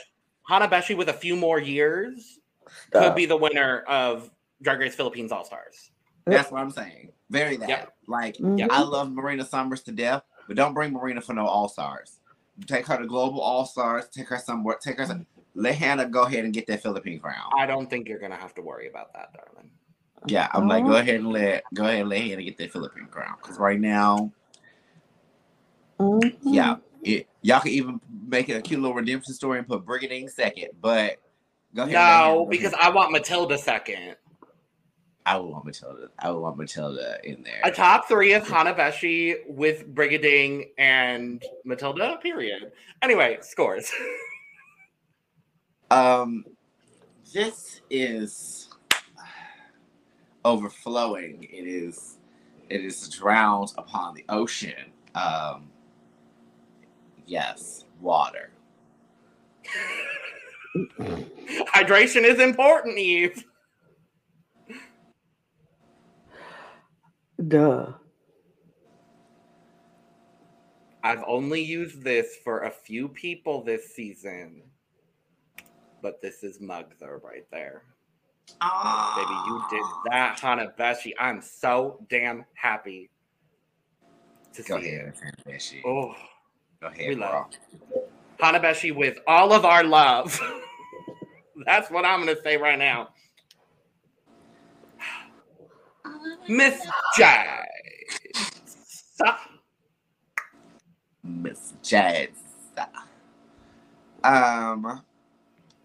[0.48, 2.40] Hana Beshie with a few more years
[2.88, 3.04] Stop.
[3.04, 4.32] could be the winner of
[4.62, 5.92] Drag Race Philippines All Stars.
[6.26, 7.12] That's what I'm saying.
[7.30, 7.70] Very that.
[7.70, 7.94] Yep.
[8.08, 8.68] Like Mhm.
[8.70, 12.20] I love Marina Summers to death, but don't bring Marina for no All Stars.
[12.68, 14.08] Take her to Global All Stars.
[14.10, 14.78] Take her somewhere.
[14.82, 15.06] Take her.
[15.06, 15.26] Some,
[15.56, 17.52] let Hana go ahead and get that Philippine crown.
[17.58, 19.70] I don't think you're gonna have to worry about that, darling.
[20.28, 20.88] Yeah, I'm like, Oh.
[20.90, 23.36] go ahead and let go ahead and let Hana get that Philippine crown.
[23.42, 24.32] Because right now,
[26.00, 26.36] Mhm.
[26.42, 30.30] yeah, it, y'all can even make it a cute little redemption story and put Brigiding
[30.30, 30.70] second.
[30.82, 31.18] But
[31.74, 31.96] go ahead.
[31.96, 32.74] and let No, because.
[32.74, 34.16] I want Matilduh second.
[35.26, 36.10] I would want Matilduh.
[36.20, 37.62] I would want Matilduh in there.
[37.64, 42.72] A top three is Hana Beshie with Brigiding and Matilduh, period.
[43.02, 43.92] Anyway, scores.
[45.92, 46.44] Um,
[47.32, 48.70] this is
[50.44, 51.44] overflowing.
[51.44, 52.18] It is,
[52.70, 54.92] it is drowned upon the ocean.
[55.14, 55.70] Um,
[57.28, 58.50] yes, water.
[61.00, 63.46] Hydration is important, Eve.
[67.48, 67.94] Duh.
[71.04, 74.64] I've only used this for a few people this season,
[76.02, 77.84] but this is Mugther right there.
[78.48, 80.02] Baby, you did ah.
[80.10, 81.14] that, Hana Beshie.
[81.20, 83.10] I'm so damn happy
[84.54, 85.16] to Go see ahead, it.
[85.22, 85.82] Hana Beshie.
[85.86, 86.16] Oh,
[86.82, 87.26] Go ahead, we bro.
[87.26, 87.46] love
[88.40, 90.40] Hana Beshie with all of our love.
[91.66, 93.10] That's what I'm gonna say right now.
[96.48, 96.86] Miss
[97.18, 97.66] Jazz.
[101.24, 102.30] Miss Jazz.
[104.24, 105.02] Um,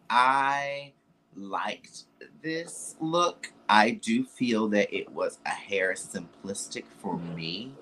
[0.09, 0.93] I
[1.35, 2.05] liked
[2.43, 3.53] this look.
[3.69, 7.75] I do feel that it was a hair simplistic for me,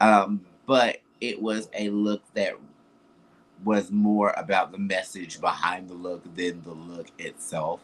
[0.00, 2.54] um, but it was a look that
[3.64, 7.80] was more about the message behind the look than the look itself.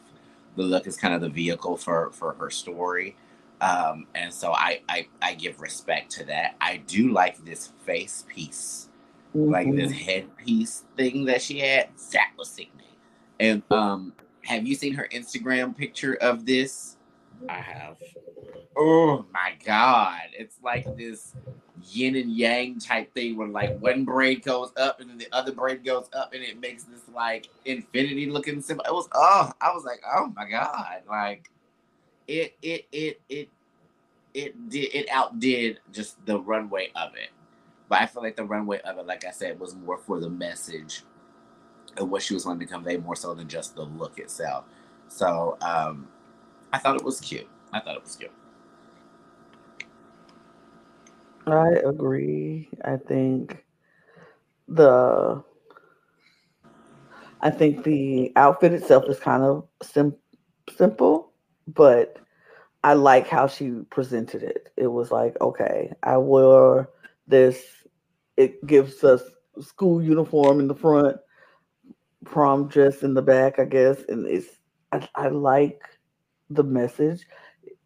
[0.56, 3.16] The look is kind of the vehicle for for her story.
[3.60, 6.56] Um, and so I, I I give respect to that.
[6.60, 8.88] I do like this face piece
[9.34, 10.02] like this Mhm.
[10.04, 11.88] headpiece thing that she had.
[12.12, 12.86] That was sickening.
[13.38, 16.96] And um, have you seen her Instagram picture of this?
[17.48, 17.98] I have.
[18.76, 20.22] Oh my god.
[20.36, 21.34] It's like this
[21.90, 25.52] yin and yang type thing where like one braid goes up and then the other
[25.52, 28.84] braid goes up and it makes this like infinity looking symbol.
[28.84, 31.02] It was oh, I was like, oh my god.
[31.08, 31.50] Like
[32.28, 33.48] it it it it
[34.34, 37.30] it did it outdid just the runway of it.
[37.88, 40.28] But I feel like the runway of it, like I said, was more for the
[40.28, 41.04] message
[41.96, 44.64] and what she was wanting to convey more so than just the look itself.
[45.08, 46.08] So um
[46.72, 47.48] I thought it was cute.
[47.72, 48.30] I thought it was cute.
[51.46, 52.68] I agree.
[52.84, 53.64] I think
[54.68, 55.42] the
[57.40, 60.16] I think the outfit itself is kind of sim-
[60.76, 61.27] simple,
[61.74, 62.18] but
[62.82, 64.72] I like how she presented it.
[64.76, 66.90] It was like, okay, I wore
[67.26, 67.62] this.
[68.36, 69.22] It gives us
[69.60, 71.16] school uniform in the front,
[72.24, 74.48] prom dress in the back, I guess, and it's.
[74.90, 75.82] I, I like
[76.48, 77.26] the message.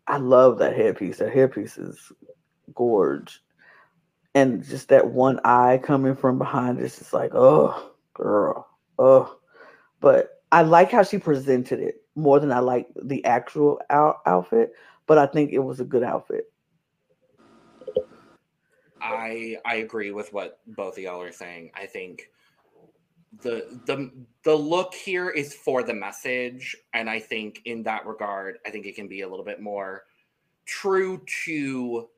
[0.06, 1.18] I love that headpiece.
[1.18, 2.12] That headpiece is
[2.74, 3.42] gorge
[4.34, 8.68] and just that one eye coming from behind it's just like oh girl
[8.98, 9.36] oh
[10.00, 14.72] but i like how she presented it more than i like the actual out- outfit
[15.06, 16.52] but i think it was a good outfit
[19.02, 21.72] I I agree with what both of y'all are saying.
[21.74, 22.30] I think
[23.42, 24.10] the the
[24.44, 28.86] the look here is for the message, and I think in that regard, I think
[28.86, 30.04] it can be a little bit more
[30.66, 32.08] true to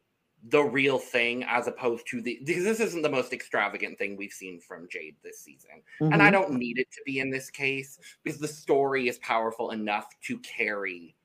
[0.48, 4.32] the real thing as opposed to the because this isn't the most extravagant thing we've
[4.32, 5.82] seen from Jade this season.
[6.00, 6.32] And I Mhm.
[6.32, 10.38] don't need it to be in this case because the story is powerful enough to
[10.40, 11.16] carry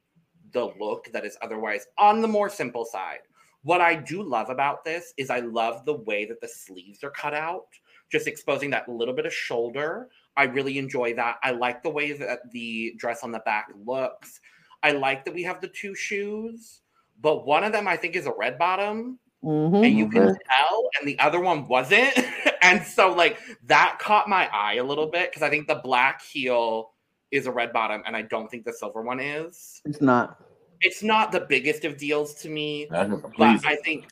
[0.52, 3.20] the look that is otherwise on the more simple side.
[3.64, 7.12] What I do love about this is I love the way that the sleeves are
[7.12, 7.68] cut out,
[8.10, 10.10] just exposing that little bit of shoulder.
[10.38, 11.40] I really enjoy that.
[11.44, 14.40] I like the way that the dress on the back looks.
[14.82, 16.84] I like that we have the two shoes,
[17.22, 19.86] but one of them I think is a red bottom Mhm.
[19.86, 20.38] and you can Okay.
[20.50, 22.14] tell, and the other one wasn't.
[22.62, 26.22] and so, like, that caught my eye a little bit because I think the black
[26.22, 26.92] heel
[27.32, 29.82] is a red bottom, and I don't think the silver one is.
[29.86, 30.42] it's not
[30.82, 33.66] It's not the biggest of deals to me, but.
[33.66, 34.08] I think,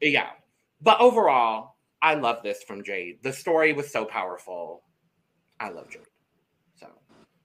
[0.00, 0.30] yeah.
[0.80, 3.22] But overall, I love this from Jade.
[3.22, 4.82] The story was so powerful.
[5.60, 6.02] I love Jade.
[6.74, 6.88] So,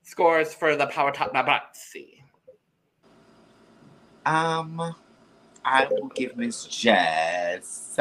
[0.04, 2.24] scores for the Power Top Nabatsi.
[4.26, 4.96] Um,
[5.68, 8.00] I will give Miss Jess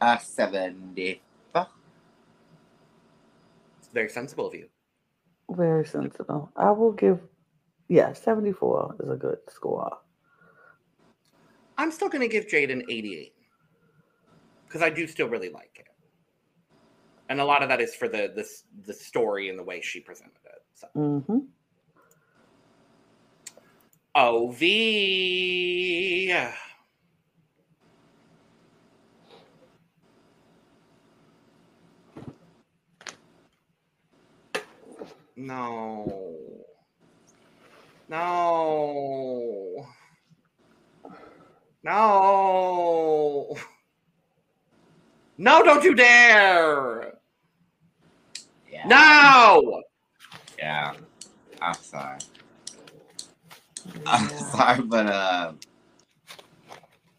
[0.00, 1.22] a seventy.
[3.78, 4.68] It's very sensible of you.
[5.50, 7.20] very sensible i will give
[7.88, 9.98] yeah 74 is a good score
[11.78, 13.34] I'm still going to give Jade an 88
[14.66, 15.88] because I do still really like it,
[17.28, 18.46] and a lot of that is for the the
[18.86, 20.62] the story and the way she presented it.
[20.74, 20.88] So.
[20.96, 21.38] Mm-hmm.
[24.16, 24.62] OV.
[35.36, 36.10] No.
[38.08, 39.86] No.
[41.84, 43.56] No.
[45.36, 47.18] No, don't you dare.
[48.72, 48.86] Yeah.
[48.86, 49.82] No.
[50.58, 50.94] Yeah.
[51.60, 52.16] I'm sorry.
[54.06, 55.52] I'm sorry, but uh,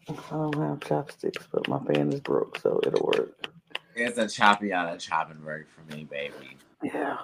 [0.08, 3.48] I don't have chopsticks, but my fan is broke, so it'll work.
[3.94, 6.56] it's a choppy on a chopping work for me, baby.
[6.82, 7.18] Yeah.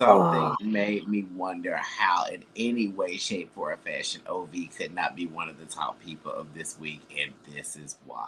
[0.00, 0.56] Something Oh.
[0.62, 5.48] made me wonder how, in any way, shape, or fashion, OV could not be one
[5.48, 8.26] of the top people of this week, and this is why.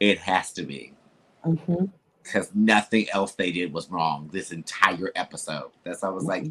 [0.00, 0.94] It has to be
[1.44, 1.86] Mm-hmm.
[2.22, 5.70] because nothing else they did was wrong this entire episode.
[5.84, 6.46] That's I was like,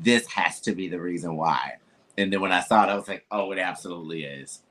[0.00, 1.74] this has to be the reason why.
[2.16, 4.62] And then when I saw it, I was like, oh, it absolutely is.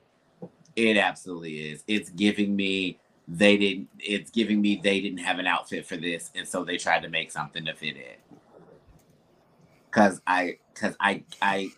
[0.75, 1.83] It absolutely is.
[1.87, 3.89] It's giving me they didn't.
[3.99, 7.09] It's giving me they didn't have an outfit for this, and so they tried to
[7.09, 8.19] make something to fit it.
[9.91, 11.71] Cause I, cause I, I,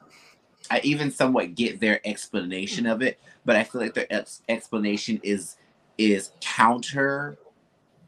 [0.70, 5.20] I even somewhat get their explanation of it, but I feel like their ex- explanation
[5.24, 5.56] is
[5.98, 7.38] is counter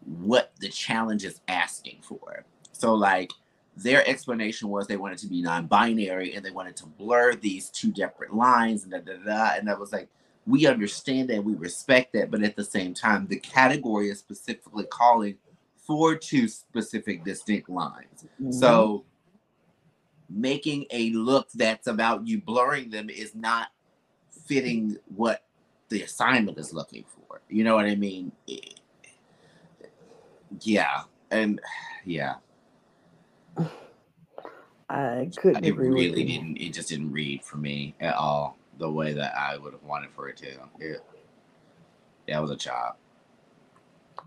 [0.06, 2.46] what the challenge is asking for.
[2.74, 3.32] So like
[3.76, 7.92] their explanation was they wanted to be non-binary and they wanted to blur these two
[7.92, 9.56] different lines and da da da.
[9.58, 10.10] And I was like,
[10.46, 14.86] we understand that, we respect that, but at the same time, the category is specifically
[14.86, 15.38] calling
[15.78, 18.26] for two specific distinct lines.
[18.42, 18.52] Mm-hmm.
[18.52, 19.06] So
[20.30, 23.70] making a look that's about you blurring them is not
[24.46, 25.44] fitting what
[25.90, 27.42] the assignment is looking for.
[27.50, 28.32] You know what I mean?
[30.62, 31.04] Yeah.
[31.30, 31.62] And
[32.06, 32.36] yeah,
[34.90, 38.58] I couldn't it agree really with didn't it just didn't read for me at all
[38.78, 40.48] the way that I would have wanted for it to.
[40.80, 40.96] Yeah.
[42.28, 42.96] Yeah, it was a job.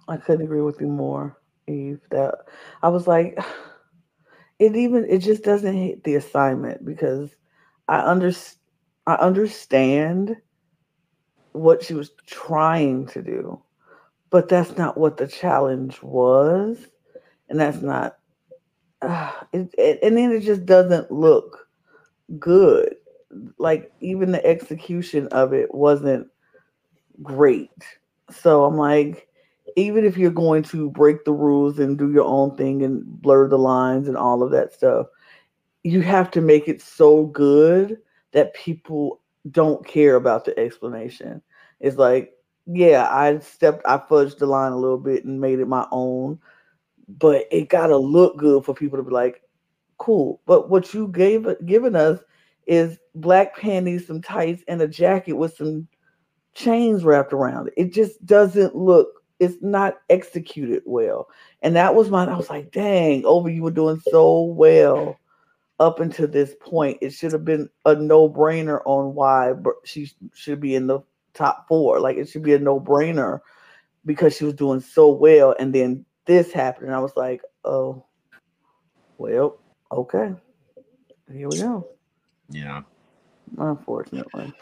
[0.09, 2.01] I couldn't agree with you more, Eve.
[2.11, 2.35] That
[2.83, 3.39] I was like,
[4.59, 7.31] it even it just doesn't hit the assignment because
[7.89, 8.33] I under
[9.07, 10.37] I understand
[11.53, 13.63] what she was trying to do,
[14.31, 16.79] but that's not what the challenge was,
[17.49, 18.19] and that's not.
[19.53, 21.69] It, it, and then it just doesn't look
[22.39, 22.97] good.
[23.59, 26.29] Like even the execution of it wasn't
[27.23, 27.71] great.
[28.31, 29.29] So I'm like,
[29.77, 33.49] even if you're going to break the rules and do your own thing and blur
[33.49, 35.07] the lines and all of that stuff,
[35.83, 37.99] you have to make it so good
[38.33, 41.43] that people don't care about the explanation.
[41.81, 42.33] It's like,
[42.67, 46.39] yeah, I stepped, I fudged the line a little bit and made it my own,
[47.09, 49.43] but it got to look good for people to be like,
[49.99, 50.41] cool.
[50.47, 52.21] But what you gave given us
[52.67, 55.87] is black panties, some tights, and a jacket with some
[56.55, 57.75] chains wrapped around it.
[57.77, 61.29] It just doesn't look it's not executed well.
[61.63, 65.19] And that was my I was like, dang, over you were doing so well
[65.81, 66.99] up until this point.
[67.01, 69.53] It should have been a no-brainer on why
[69.85, 71.01] she should be in the
[71.35, 72.01] top 4.
[72.01, 73.41] Like it should be a no-brainer
[74.07, 78.05] because she was doing so well and then this happened and I was like, "Oh,
[79.19, 79.59] well,
[79.91, 80.35] okay.
[81.33, 81.87] Here we go."
[82.51, 82.83] Yeah.
[83.59, 84.53] Unfortunately.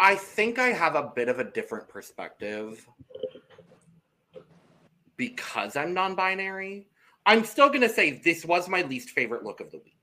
[0.00, 2.86] I think I have a bit of a different perspective
[5.16, 6.88] because I'm non binary.
[7.26, 9.94] I'm still going to say this was my least favorite look of the week.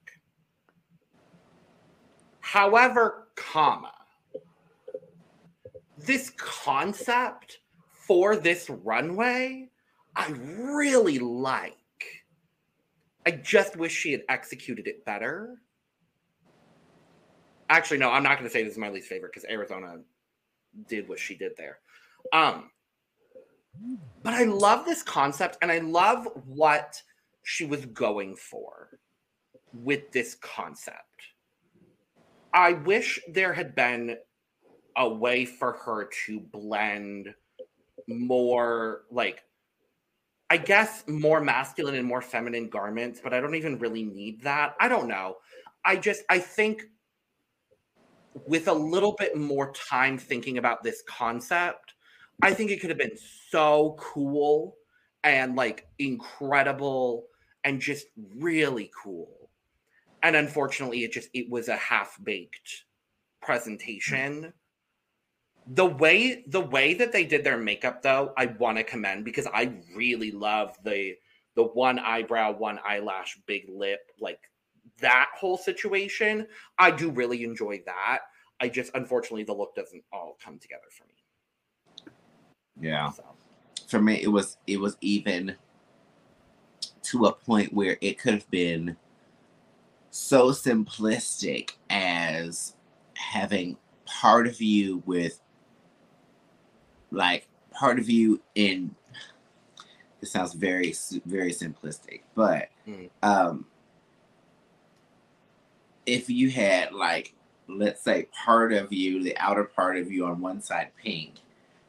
[2.41, 3.94] However, comma,
[5.97, 7.59] this concept
[7.91, 9.69] for this runway,
[10.15, 11.73] I really like.
[13.25, 15.55] I just wish she had executed it better.
[17.69, 19.99] Actually, no, I'm not going to say this is my least favorite because Arizona
[20.87, 21.79] did what she did there.
[22.31, 22.69] Um,
[24.21, 27.01] but I love this concept and I love what
[27.43, 28.99] she was going for
[29.73, 30.99] with this concept.
[32.53, 34.17] I wish there had been
[34.97, 37.33] a way for her to blend
[38.07, 39.43] more, like,
[40.49, 44.75] I guess more masculine and more feminine garments, but I don't even really need that.
[44.79, 45.37] I don't know.
[45.83, 46.83] I just, I think
[48.45, 51.95] with a little bit more time thinking about this concept,
[52.41, 53.17] I think it could have been
[53.49, 54.75] so cool
[55.23, 57.27] and like incredible
[57.63, 59.49] and just really cool.
[60.25, 62.85] and unfortunately it just it was a half-baked
[63.41, 64.51] presentation
[65.67, 69.47] the way the way that they did their makeup though i want to commend because
[69.47, 71.15] i really love the
[71.55, 74.39] the one eyebrow one eyelash big lip like
[74.99, 76.47] that whole situation.
[76.77, 78.19] I do really enjoy that.
[78.59, 82.13] I just unfortunately the look doesn't all come together for me.
[82.79, 83.11] Yeah.
[83.11, 83.23] so.
[83.87, 85.55] For me, it was it was even
[87.03, 88.97] to a point where it could have been
[90.09, 92.75] so simplistic as
[93.15, 95.41] having part of you with
[97.11, 98.95] like part of you in
[100.21, 100.93] it sounds very
[101.25, 103.09] very simplistic but Mm.
[103.23, 103.65] um
[106.05, 107.33] if you had like
[107.67, 111.33] let's say part of you the outer part of you on one side pink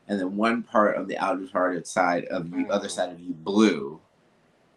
[0.09, 2.91] and then one part of the outer part of side of other Mm.
[2.91, 4.01] side of you blue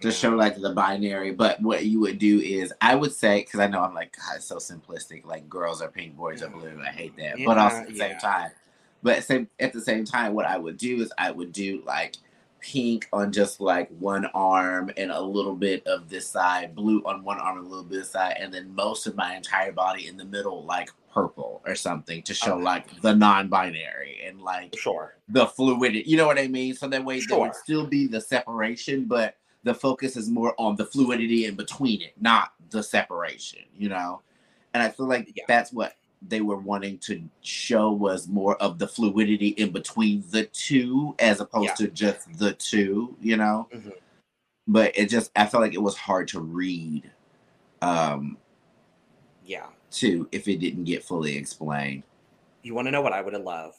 [0.02, 1.32] to show like the binary.
[1.32, 4.38] But what you would do is, I would say, because I know I'm like, God,
[4.38, 5.26] it's so simplistic.
[5.26, 6.82] Like girls are pink, boys are blue.
[6.82, 7.36] I hate that.
[7.46, 8.52] but also Yeah, at the same time,
[9.04, 12.16] but same at the same time, what I would do is I would do like
[12.60, 17.24] pink on just like one arm and a little bit of this side, blue on
[17.24, 19.72] one arm and a little bit of this side, and then most of my entire
[19.72, 22.64] body in the middle, like purple or something, to show Okay.
[22.64, 26.04] like the non-binary and like sure the fluidity.
[26.10, 26.74] You know what I mean?
[26.74, 30.76] So that way there would still be the separation, but the focus is more on
[30.76, 34.22] the fluidity in between it, not the separation, you know?
[34.74, 35.44] And I feel like Yeah.
[35.48, 40.46] that's what they were wanting to show was more of the fluidity in between the
[40.48, 41.76] two as opposed Yeah.
[41.76, 43.68] to just the two, you know?
[43.74, 43.94] Mhm.
[44.68, 47.10] But it just I felt like it was hard to read
[47.82, 48.38] um
[49.46, 52.04] yeah too if it didn't get fully explained.
[52.62, 53.78] You want to know what I would have loved?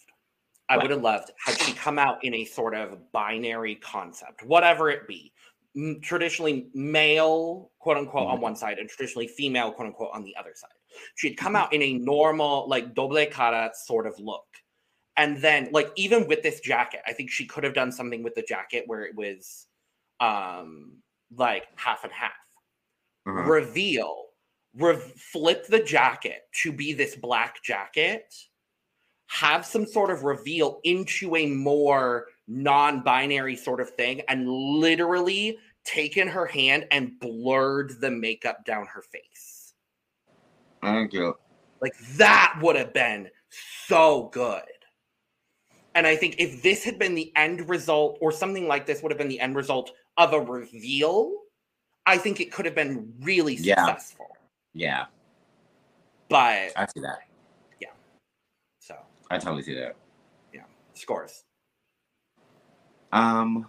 [0.70, 0.84] I What?
[0.84, 5.06] would have loved had she come out in a sort of binary concept, whatever it
[5.06, 5.32] be.
[6.02, 8.42] Traditionally male, quote unquote, on Mhm.
[8.42, 10.72] one side, and traditionally female, quote unquote, on the other side.
[11.14, 11.62] She'd come Mhm.
[11.62, 14.46] out in a normal, like doble cara sort of look.
[15.16, 18.34] And then, like, even with this jacket, I think she could have done something with
[18.34, 19.68] the jacket where it was
[20.20, 21.02] um
[21.36, 22.32] like half and half
[23.26, 23.50] Uh-huh.
[23.50, 24.30] reveal
[24.74, 28.34] re- flip the jacket to be this black jacket
[29.28, 36.26] have some sort of reveal into a more non-binary sort of thing and literally taken
[36.26, 39.74] her hand and blurred the makeup down her face
[40.82, 41.36] Thank you.
[41.80, 43.28] like that would have been
[43.86, 44.62] so good
[45.94, 49.12] and i think if this had been the end result or something like this would
[49.12, 51.32] have been the end result of a reveal
[52.06, 53.76] i think it could have been really Yeah.
[53.86, 54.26] successful
[54.74, 55.06] Yeah,
[56.28, 57.18] but I see that.
[57.80, 57.88] Yeah.
[58.78, 58.94] So
[59.30, 59.96] I totally see that.
[60.54, 60.62] Yeah.
[60.94, 61.42] Scores
[63.12, 63.66] Um.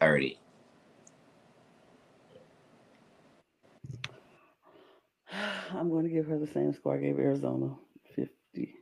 [0.00, 0.38] Thirty.
[5.74, 7.74] I'm going to give her the same score I gave Arizona
[8.16, 8.74] 50.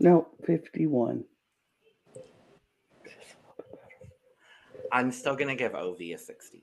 [0.00, 1.24] No, 51.
[4.92, 6.62] i'm still gonna give ov a 60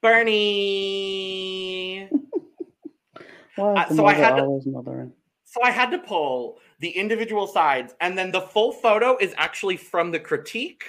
[0.00, 2.08] bernie
[3.56, 5.12] Why Uh, so I had to- mothering?
[5.44, 9.76] So I had to pull the individual sides, and then the full photo is actually
[9.76, 10.84] from the critique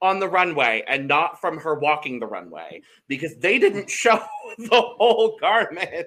[0.00, 4.20] on the runway and not from her walking the runway because they didn't show
[4.58, 6.06] the whole garment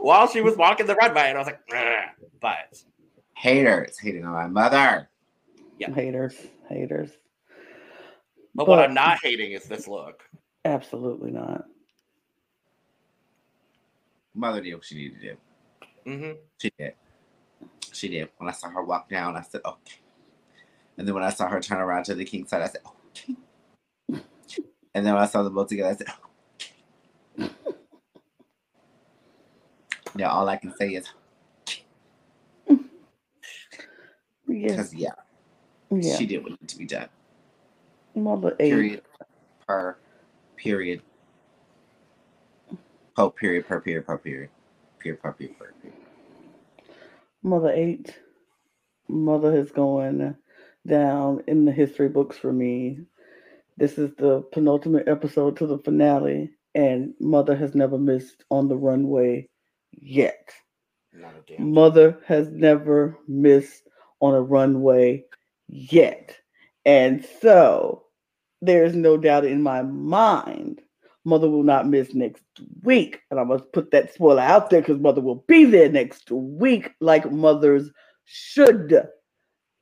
[0.00, 1.22] while she was walking the runway.
[1.28, 1.60] And I was like,
[2.40, 2.82] but
[3.36, 5.08] Haters hating on my mother.
[5.78, 5.90] Yeah.
[5.92, 6.36] Haters,
[6.68, 7.10] haters.
[8.54, 10.22] but what I'm not hating is this look.
[10.66, 11.66] Absolutely not.
[14.34, 15.36] Mother did what she needed to do.
[16.06, 16.94] hmm She did.
[17.92, 18.30] She did.
[18.38, 19.96] When I saw her walk down, I said, okay.
[20.98, 23.36] And then when I saw her turn around to the king side, I said, okay.
[24.94, 26.18] And then when I saw them both together, I said, okay.
[30.16, 31.06] Now all I can say is,
[34.48, 34.70] Yes.
[34.72, 35.12] because yeah,
[35.90, 36.16] Yeah.
[36.16, 37.08] she did what needed to be done.
[38.14, 38.70] Mother eight.
[38.70, 39.02] Period.
[39.68, 39.98] Per
[40.66, 41.02] period.
[43.16, 44.50] Oh, period, per period, per period.
[44.98, 46.00] Period, per period, per period.
[47.42, 48.18] Mother eight.
[49.08, 50.36] Mother is going
[50.86, 52.98] down in the history books for me.
[53.76, 58.76] This is the penultimate episode to the finale, and Mother has never missed on the
[58.76, 59.48] runway
[59.92, 60.50] yet.
[61.12, 61.72] Not a damn.
[61.72, 63.88] Mother has never missed
[64.20, 65.24] on a runway
[65.68, 66.36] yet.
[66.84, 68.05] And so
[68.66, 70.82] there's no doubt in my mind
[71.26, 72.44] Mother will not miss next
[72.82, 73.20] week.
[73.30, 76.92] And I must put that spoiler out there because Mother will be there next week,
[77.00, 77.90] like mothers
[78.24, 79.08] should.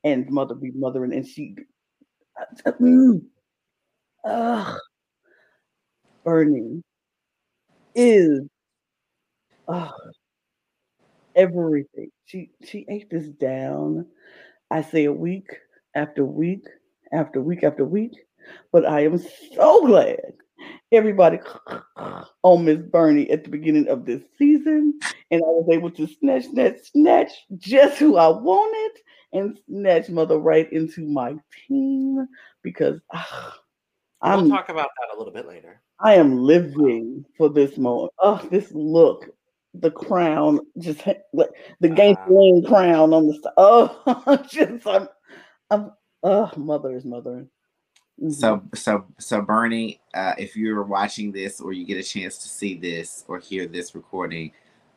[0.03, 1.55] And Mother be mothering, and she.
[4.25, 4.79] Ugh,
[6.25, 6.83] Bernie
[7.95, 8.41] is
[9.67, 9.93] ugh,
[11.35, 12.09] everything.
[12.25, 14.07] She she ate this down.
[14.71, 15.49] I say a week
[15.95, 16.65] after week
[17.13, 18.13] after week after week,
[18.71, 19.19] but I am
[19.55, 20.33] so glad
[20.91, 21.39] everybody
[22.43, 24.99] on Miss Bernie at the beginning of this season,
[25.31, 29.01] and I was able to snatch, snatch, snatch just who I wanted
[29.33, 31.35] and snatch Mother right into my
[31.67, 32.27] team
[32.61, 33.51] because uh,
[34.21, 34.41] I'm.
[34.41, 35.81] We'll talk about that a little bit later.
[35.99, 38.11] I am living for this moment.
[38.19, 39.29] Oh, this look,
[39.73, 43.53] the crown, just like the Gangrene uh, crown on the.
[43.57, 45.07] Oh, just I'm,
[45.69, 45.91] I'm.
[46.23, 47.49] Oh, mother is mothering.
[48.21, 48.31] Mm-hmm.
[48.31, 52.47] So so so Bernie, uh, if you're watching this or you get a chance to
[52.47, 54.51] see this or hear this recording,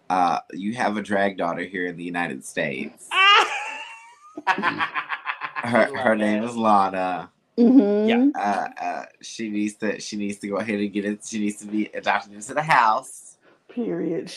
[0.08, 3.08] uh, you have a drag daughter here in the United States.
[4.46, 7.30] her her name is Lana.
[7.58, 8.08] Mm-hmm.
[8.08, 8.40] Yeah.
[8.40, 11.24] Uh, uh, she needs to she needs to go ahead and get it.
[11.26, 13.36] She needs to be adopted into the house.
[13.68, 14.32] Period.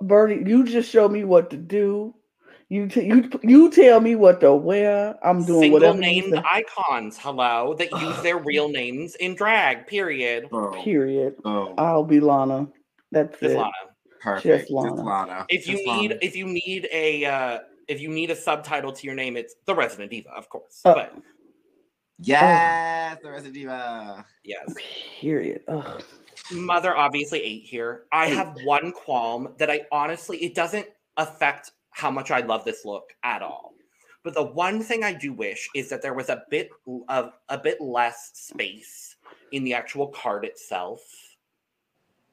[0.00, 2.14] Bernie, you just show me what to do.
[2.70, 5.16] You t- you you tell me what to wear.
[5.26, 5.98] I'm doing Single whatever.
[5.98, 9.86] named icons, hello, that use their real names in drag.
[9.86, 10.48] Period.
[10.52, 10.72] Oh.
[10.84, 11.36] Period.
[11.46, 11.74] Oh.
[11.78, 12.68] I'll be Lana.
[13.10, 13.56] That's Just it.
[13.56, 13.72] Lana.
[14.20, 14.44] Perfect.
[14.44, 14.90] Just Lana.
[14.90, 15.46] Just Lana.
[15.48, 16.18] If you Just need Lana.
[16.20, 17.58] if you need a uh
[17.88, 20.82] if you need a subtitle to your name, it's the Resident Diva, of course.
[20.84, 21.14] Uh, but
[22.20, 24.26] Yes, the Resident Diva.
[24.44, 24.74] yes.
[25.20, 25.62] Period.
[25.68, 26.02] Ugh.
[26.52, 28.02] Mother obviously ate here.
[28.12, 32.84] I have one qualm that I honestly it doesn't affect how much I love this
[32.84, 33.74] look at all.
[34.24, 36.70] But the one thing I do wish is that there was a bit
[37.08, 39.16] of a bit less space
[39.52, 41.00] in the actual card itself.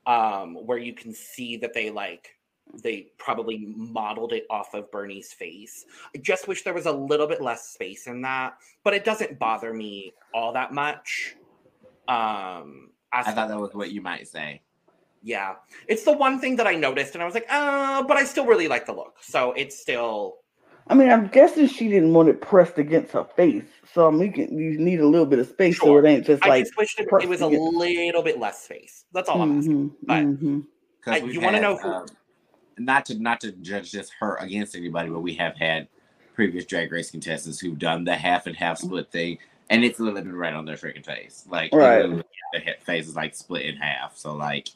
[0.08, 2.36] Um, where you can see that they like
[2.84, 5.86] they probably modeled it off of Bernie's face.
[6.16, 9.40] I just wish there was a little bit less space in that, but it doesn't
[9.40, 11.36] bother me all that much.
[12.08, 14.62] Um, I thought that was what you might say.
[15.26, 15.56] Yeah,
[15.88, 18.46] it's the one thing that I noticed, and I was like, uh, but I still
[18.46, 19.16] really like the look.
[19.22, 20.36] So it's still,
[20.88, 24.56] I mean, I'm guessing she didn't want it pressed against her face, so I'm making
[24.58, 26.66] you need a little bit of space so it ain't just I like.
[26.66, 29.06] just wish it, it was a little bit less space.
[29.14, 29.90] That's all I'm asking.
[29.90, 30.66] Mhm, but- mhm.
[31.04, 32.06] Because Uh, you wanna know who- um,
[32.78, 35.88] not to not to judge just her against anybody, but we have had
[36.36, 39.38] previous drag race contestants who've done the half and half split thing,
[39.72, 41.46] and it's literally been right on their freaking face.
[41.50, 42.02] Like Right.
[42.54, 44.18] the he- face is like split in half.
[44.18, 44.70] So like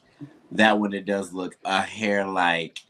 [0.52, 2.80] that one, it does look a hair like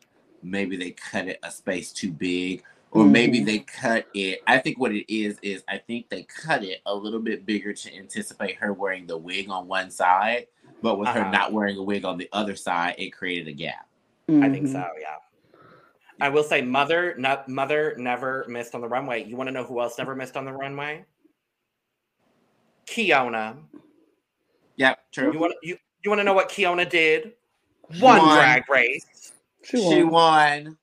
[0.43, 2.63] maybe they cut it a space too big.
[2.93, 3.47] Or maybe Mhm.
[3.47, 4.43] they cut it.
[4.49, 7.73] I think what it is is I think they cut it a little bit bigger
[7.73, 10.49] to anticipate her wearing the wig on one side,
[10.83, 11.31] but with her Uh-huh.
[11.31, 13.87] not wearing a wig on the other side, it created a gap.
[14.29, 14.89] I think so.
[14.99, 15.17] Yeah.
[16.21, 19.25] I will say, mother, not mother, never missed on the runway.
[19.25, 21.05] You want to know who else never missed on the runway?
[22.87, 23.57] Kiona.
[24.77, 25.33] Yep, true.
[25.33, 27.35] You want you you want to know what Kiona did?
[27.99, 28.37] One won.
[28.37, 29.33] drag race.
[29.65, 30.13] She She won.
[30.65, 30.79] won.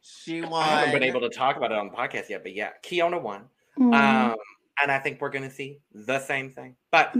[0.00, 0.62] She won.
[0.62, 3.20] I haven't been able to talk about it on the podcast yet, but yeah, Kiona
[3.20, 3.48] won.
[3.78, 3.94] Mhm.
[3.94, 4.36] Um,
[4.82, 6.76] and I think we're gonna see the same thing.
[6.90, 7.14] But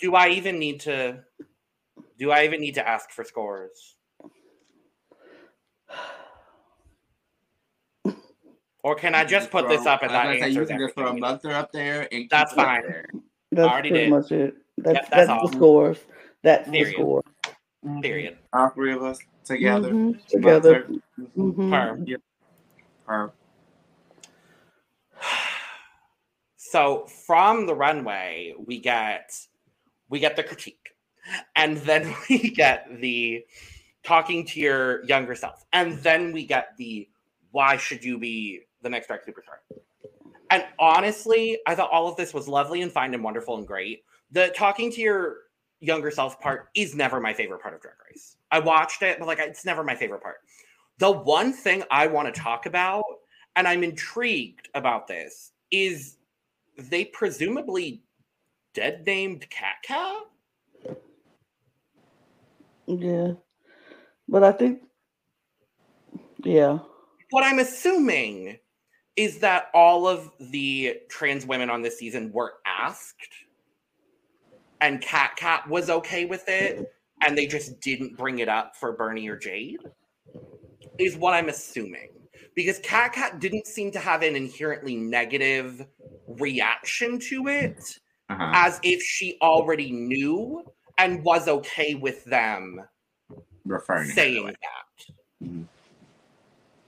[0.00, 1.22] do I even need to?
[2.18, 3.96] Do I even need to ask for scores?
[8.84, 10.78] Or can I just put this up and I not was gonna say, you can
[10.78, 11.20] just throw a everything?
[11.20, 12.82] mother up there and keep That's fine.
[12.82, 13.06] there.
[13.52, 14.10] That's already pretty did.
[14.10, 14.54] much it.
[14.78, 15.48] That's that's that's, all.
[15.48, 15.98] the scores.
[16.42, 16.86] That's Period.
[16.86, 17.24] the score.
[18.02, 18.38] Period.
[18.52, 19.92] All three of us together.
[19.92, 20.86] Mhm, Together.
[20.88, 21.00] Mother,
[21.36, 21.70] Mhm.
[21.70, 22.06] Perm.
[23.06, 23.32] her.
[26.56, 29.30] So from the runway, we get
[30.10, 30.94] we get the critique,
[31.56, 33.44] and then we get the
[34.02, 37.08] talking to your younger self, and then we get the
[37.52, 39.58] why should you be the next drag superstar?
[40.50, 44.04] And honestly, I thought all of this was lovely and fine and wonderful and great.
[44.30, 45.36] The talking to your
[45.80, 48.36] younger self part is never my favorite part of Drag Race.
[48.50, 50.36] I watched it, but like it's never my favorite part.
[50.98, 53.04] The one thing I want to talk about,
[53.56, 56.16] and I'm intrigued about this, is
[56.76, 58.02] they presumably
[58.74, 60.96] dead named KatKat.
[62.86, 63.32] Yeah.
[64.28, 64.82] But I think
[66.44, 66.78] yeah.
[67.30, 68.58] What I'm assuming
[69.16, 73.28] is that all of the trans women on this season were asked,
[74.80, 76.92] and KatKat was okay with it,
[77.22, 79.80] and they just didn't bring it up for Bernie or Jade.
[80.98, 82.10] Is what I'm assuming.
[82.54, 85.86] Because KatKat didn't seem to have an inherently negative
[86.26, 87.98] reaction to it.
[88.30, 88.52] Uh-huh.
[88.54, 90.62] as if she already knew
[90.98, 92.78] and was okay with them
[93.64, 95.14] Referring saying that.
[95.42, 95.66] Mhm.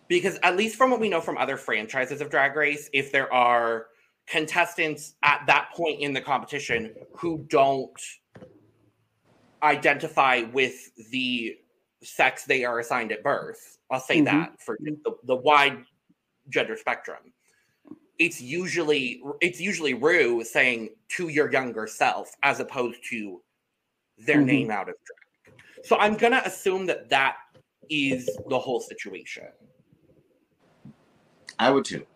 [0.07, 3.33] Because at least from what we know from other franchises of Drag Race, if there
[3.33, 3.87] are
[4.31, 8.01] contestants at that point in the competition who don't
[9.62, 11.57] identify with the
[12.02, 14.24] sex they are assigned at birth, I'll say Mhm.
[14.27, 15.85] that for the, the wide
[16.48, 17.35] gender spectrum.
[18.19, 23.43] It's usually it's usually Ru saying to your younger self as opposed to
[24.16, 24.47] their Mhm.
[24.47, 25.61] name out of drag.
[25.85, 27.36] So I'm gonna assume that that
[27.89, 29.48] is the whole situation.
[31.59, 32.07] I would too.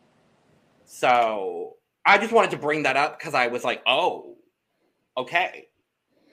[0.85, 1.77] So
[2.07, 4.37] I just wanted to bring that up because I was like, oh,
[5.17, 5.67] okay.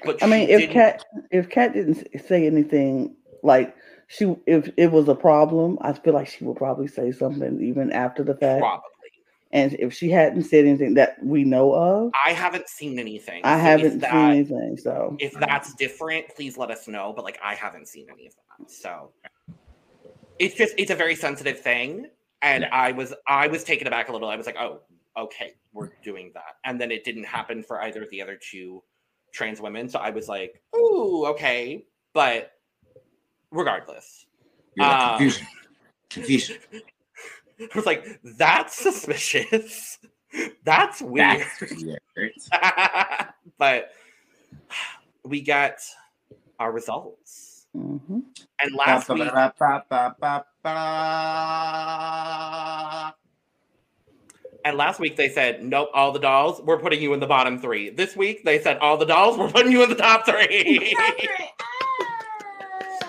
[0.04, 3.76] But I mean, if didn't- Kat if Kat didn't say anything like
[4.08, 7.92] she if it was a problem, I feel like she would probably say something even
[7.92, 8.62] after the fact.
[8.62, 8.88] probably
[9.54, 13.42] And if she hadn't said anything that we know of, I haven't seen anything.
[13.46, 14.78] I So haven't that- seen anything.
[14.78, 17.14] So If that's different, please let us know.
[17.16, 18.72] But like, I haven't seen any of that.
[18.72, 19.12] So
[20.40, 22.08] it's just it's a very sensitive thing,
[22.42, 22.70] and Yeah.
[22.72, 24.30] I was I was taken aback a little.
[24.30, 24.82] I was like, oh,
[25.18, 28.82] okay, we're doing that, and then it didn't happen for either of the other two
[29.34, 29.88] trans women.
[29.90, 32.52] So I was like, ooh, okay, but
[33.52, 34.26] regardless.
[34.76, 35.48] You're like, Um, confusion.
[36.10, 36.58] Confusion.
[37.62, 40.00] I was like, that's suspicious.
[40.64, 41.46] That's weird.
[41.60, 42.32] That's weird.
[43.58, 43.92] but
[45.26, 45.74] we got
[46.58, 47.68] our results.
[47.76, 48.24] mhm.
[48.62, 49.30] And last week.
[54.66, 57.60] And last week they said, nope, all the dolls, we're putting you in the bottom
[57.60, 57.90] three.
[57.90, 60.96] This week they said, all the dolls, we're putting you in the top three.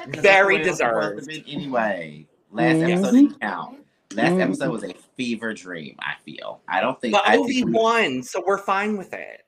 [0.04, 1.48] Because Very that's the way it was supposed deserved.
[1.48, 2.90] Anyway, last Mhm.
[2.92, 3.86] episode didn't count.
[4.14, 4.40] Last Mhm.
[4.40, 5.94] episode was a fever dream.
[6.00, 6.60] I feel.
[6.68, 7.12] I don't think.
[7.14, 9.42] but I Ovi think we- won, so we're fine with it.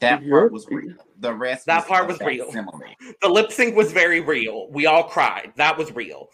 [0.00, 0.94] that You're- part was real.
[1.18, 1.66] The rest.
[1.66, 2.44] That part was real.
[2.46, 2.96] facsimile.
[3.20, 4.68] The lip sync was very real.
[4.70, 5.52] We all cried.
[5.56, 6.30] That was real.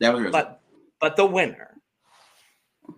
[0.00, 0.32] That was real.
[0.32, 0.60] But
[1.00, 1.75] but the winner,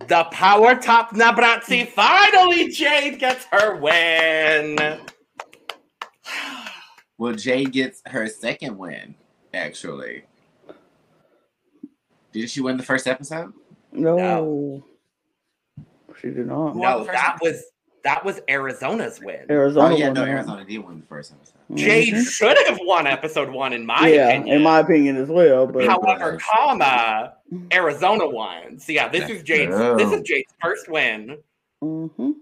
[0.07, 4.77] the power top Nabrazzi, finally Jade gets her win.
[7.19, 9.15] well, Jade gets her second win.
[9.55, 10.25] Actually,
[12.33, 13.53] did she win the first episode?
[13.93, 14.85] no,
[16.21, 16.73] she did not.
[16.73, 17.65] Who No, that was
[18.05, 19.47] that was Arizona's win.
[19.51, 19.95] Arizona.
[19.95, 20.25] oh yeah, won no.
[20.25, 21.58] Arizona did win the first episode.
[21.75, 22.29] Jade Mhm.
[22.31, 24.57] should have won episode one, in my yeah, opinion.
[24.57, 25.67] in my opinion as well.
[25.67, 26.41] But However, Right.
[26.41, 27.35] comma
[27.73, 28.79] Arizona won.
[28.79, 29.77] So yeah, this is Jade's.
[29.77, 29.97] go.
[29.97, 31.37] This is Jade's first win.
[31.83, 32.35] Mhm.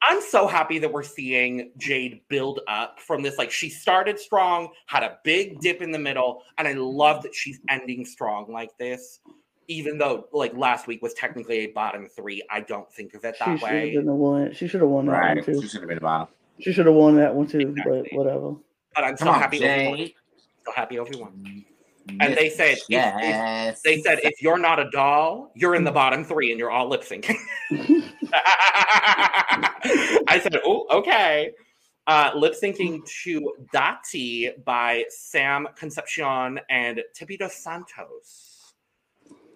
[0.00, 3.36] I'm so happy that we're seeing Jade build up from this.
[3.36, 7.34] Like she started strong, had a big dip in the middle, and I love that
[7.34, 9.18] she's ending strong like this.
[9.66, 13.34] Even though like last week was technically a bottom three, I don't think of it
[13.36, 13.96] she that should have way.
[13.96, 14.54] been the.
[14.54, 15.60] She should have won that Right, one too.
[15.62, 16.28] she should have been the bottom.
[16.60, 17.58] She should have won that one too.
[17.60, 18.08] Exactly.
[18.12, 18.54] But whatever.
[18.98, 19.58] But I'm so on, happy.
[19.58, 19.96] Obi won.
[19.96, 20.14] Jade.
[20.66, 21.64] So happy Obi won.
[22.18, 23.80] And they said, if- if- yes.
[23.82, 26.88] They said if you're not a doll, you're in the bottom three, and you're all
[26.88, 27.36] lip syncing.
[30.26, 31.52] I said, oh, okay.
[32.08, 38.72] Uh, lip syncing to Dati by Sam Concepcion and Tippy Dos Santos.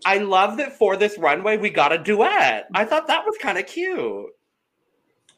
[0.04, 2.68] I love that for this runway we got a duet.
[2.74, 4.26] I thought that was kind of cute.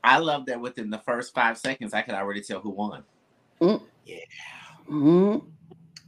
[0.02, 3.02] I love that within the first five seconds, I could already tell who won
[4.86, 5.39] hmm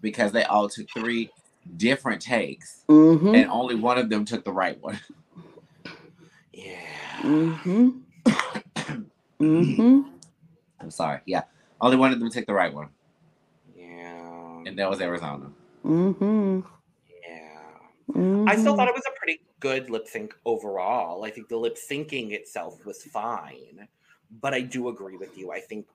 [0.03, 1.31] because they all took three
[1.77, 4.99] different takes, hmm and only one of them took the right one.
[6.53, 7.17] Yeah.
[7.21, 7.89] hmm
[9.39, 10.01] hmm
[10.81, 11.21] I'm sorry.
[11.27, 11.43] Yeah,
[11.81, 12.89] only one of them took the right one,
[13.77, 14.63] Yeah.
[14.65, 15.51] and that was Arizona.
[15.83, 16.61] hmm
[17.23, 18.47] Yeah.
[18.49, 21.25] I still thought it was a pretty good lip sync overall.
[21.25, 23.87] I think the lip syncing itself was fine,
[24.41, 25.53] but I do agree with you.
[25.53, 25.87] I think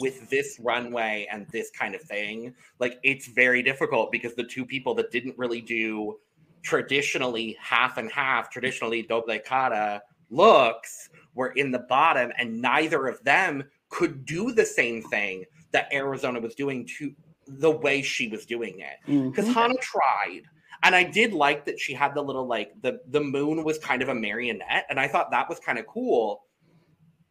[0.00, 4.64] with this runway and this kind of thing, like it's very difficult because the two
[4.64, 6.18] people that didn't really do
[6.62, 13.22] traditionally half and half, traditionally doble cara looks were in the bottom, and neither of
[13.22, 17.14] them could do the same thing that Arizona was doing to
[17.46, 18.96] the way she was doing it
[19.30, 19.54] because Mhm.
[19.54, 20.42] Hana tried.
[20.82, 24.02] And I did like that she had the little like the the moon was kind
[24.02, 26.44] of a marionette, and I thought that was kind of cool,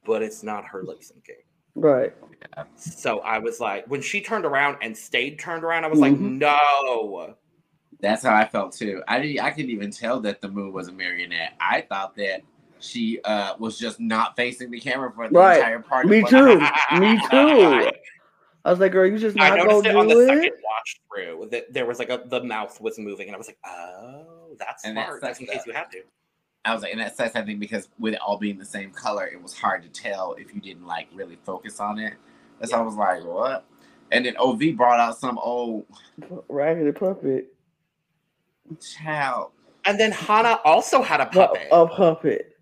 [0.06, 1.44] but it's not her lip syncing.
[1.76, 2.14] Right.
[2.76, 6.14] So I was like, when she turned around and stayed turned around, I was like,
[6.14, 6.38] Mhm.
[6.40, 7.36] no.
[8.00, 9.02] That's how I felt too.
[9.08, 9.40] I didn't.
[9.44, 11.54] I couldn't even tell that the moon was a marionette.
[11.60, 12.42] I thought that
[12.80, 15.58] she uh, was just not facing the camera for the Right.
[15.58, 16.10] entire party.
[16.10, 16.60] Me too.
[17.00, 17.90] Me too.
[18.64, 20.28] I was like, girl, you just I not noticed gonna it on do the it.
[20.28, 23.48] second watch through that there was like a the mouth was moving, and I was
[23.48, 25.22] like, oh, that's And smart.
[25.22, 26.02] that's Just in case you had to.
[26.66, 29.28] I was like, and that says something because with it all being the same color,
[29.28, 32.14] it was hard to tell if you didn't like really focus on it.
[32.60, 33.66] And so I was like, what?
[34.12, 35.86] And then OV brought out some old
[36.50, 37.54] Raggedy puppet.
[38.82, 39.52] child.
[39.86, 41.68] And then Hana also had a puppet.
[41.72, 42.56] A puppet.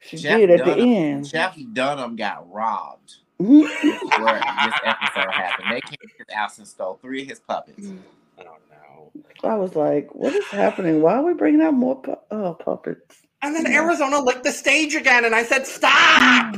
[0.00, 1.28] She Jeff did at the end.
[1.28, 3.16] Jeff Dunham got robbed.
[3.38, 5.68] This is where this episode happened.
[5.70, 7.88] They came to his house and stole three of his puppets.
[8.38, 9.12] I don't know.
[9.42, 11.02] I was like, what is happening?
[11.02, 13.23] Why are we bringing out more pu- uh, puppets?
[13.44, 16.56] And then Arizona licked the stage again, and I said, "Stop!"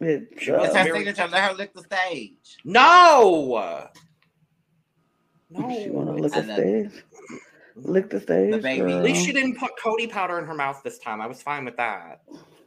[0.00, 1.28] It, She was It's uh, her very- signature.
[1.28, 2.56] Let her lick the stage.
[2.64, 3.88] No.
[5.50, 5.70] No.
[5.82, 7.04] she want to lick the stage.
[7.76, 8.52] Lick the stage.
[8.52, 8.92] The baby.
[8.92, 11.20] At least she didn't put Cody powder in her mouth this time.
[11.20, 12.22] I was fine with that.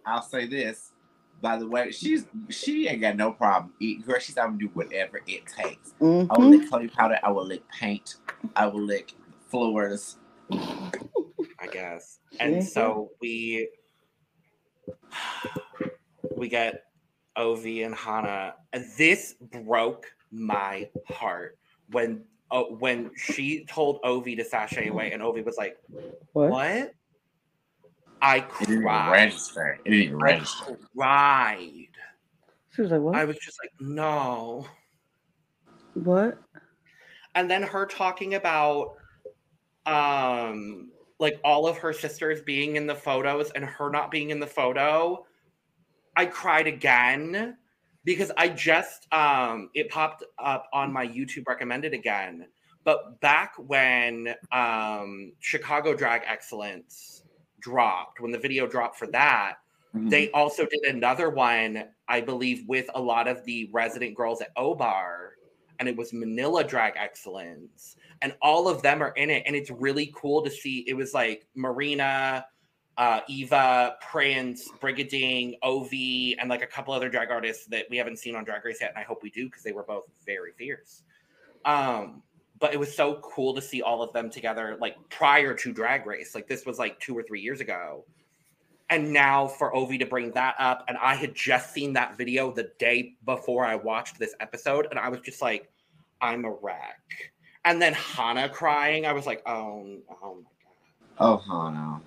[0.06, 0.92] I'll say this.
[1.42, 4.04] By the way, she's she ain't got no problem eating.
[4.06, 5.94] Girl, she's gonna do whatever it takes.
[6.00, 6.50] I will Mhm.
[6.60, 7.18] lick Cody powder.
[7.24, 8.16] I will lick paint.
[8.56, 9.14] I will lick
[9.50, 10.18] floors.
[11.60, 12.20] I guess.
[12.40, 12.64] And Mhm.
[12.64, 13.70] so we
[16.36, 16.84] we get
[17.38, 18.56] Ovi and Hana.
[18.74, 21.58] And this broke my heart
[21.90, 25.78] when uh, when she told Ovi to sashay away, and Ovi was like,
[26.34, 26.50] What?
[26.50, 26.92] "What?"
[28.22, 29.80] I It didn't even register.
[29.86, 30.78] It didn't even I register.
[30.96, 31.88] cried.
[32.72, 33.16] She was like, what?
[33.16, 34.66] I was just like, "No."
[35.94, 36.40] what?
[37.36, 38.96] and then her talking about
[39.86, 44.40] um like all of her sisters being in the photos and her not being in
[44.40, 45.26] the photo
[46.16, 47.58] i cried again
[48.04, 52.48] because i just um it popped up on my youtube recommended again
[52.84, 57.24] but back when um chicago drag excellence
[57.60, 59.58] dropped when the video dropped for that
[59.96, 60.10] Mhm.
[60.10, 64.54] they also did another one, I believe, with a lot of the resident girls at
[64.56, 65.34] Obar,
[65.78, 69.70] and it was Manila Drag Excellence, and all of them are in it, and it's
[69.70, 70.84] really cool to see.
[70.88, 72.46] It was like Marina,
[72.98, 78.18] uh, Eva, Prince, Brigiding, Ovi, and like a couple other drag artists that we haven't
[78.18, 80.54] seen on Drag Race yet, and I hope we do because they were both very
[80.54, 81.04] fierce.
[81.66, 82.24] Um,
[82.60, 86.08] but it was so cool to see all of them together, like prior to Drag
[86.08, 86.34] Race.
[86.34, 88.06] Like this was like two or three years ago
[88.90, 92.52] and now for Ovi to bring that up, and I had just seen that video
[92.52, 95.72] the day before I watched this episode, and I was just like,
[96.22, 97.33] I'm a wreck.
[97.66, 101.20] And then Hana crying, I was like, oh, oh my god.
[101.20, 102.02] Oh, Hana.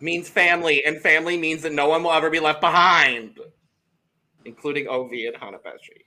[0.00, 3.38] Means family, and family means that no one will ever be left behind,
[4.44, 6.02] including Ovi and Hana Beshie.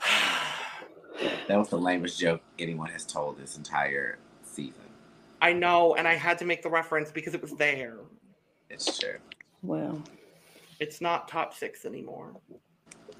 [1.48, 4.74] That was the lamest joke anyone has told this entire season.
[5.42, 7.96] I know, and I had to make the reference because it was there.
[8.70, 9.16] It's true.
[9.62, 10.00] Well,
[10.78, 12.34] It's not top six anymore.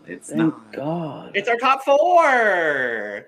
[0.08, 0.72] It's thank not.
[0.72, 1.32] God.
[1.34, 3.26] It's our top four.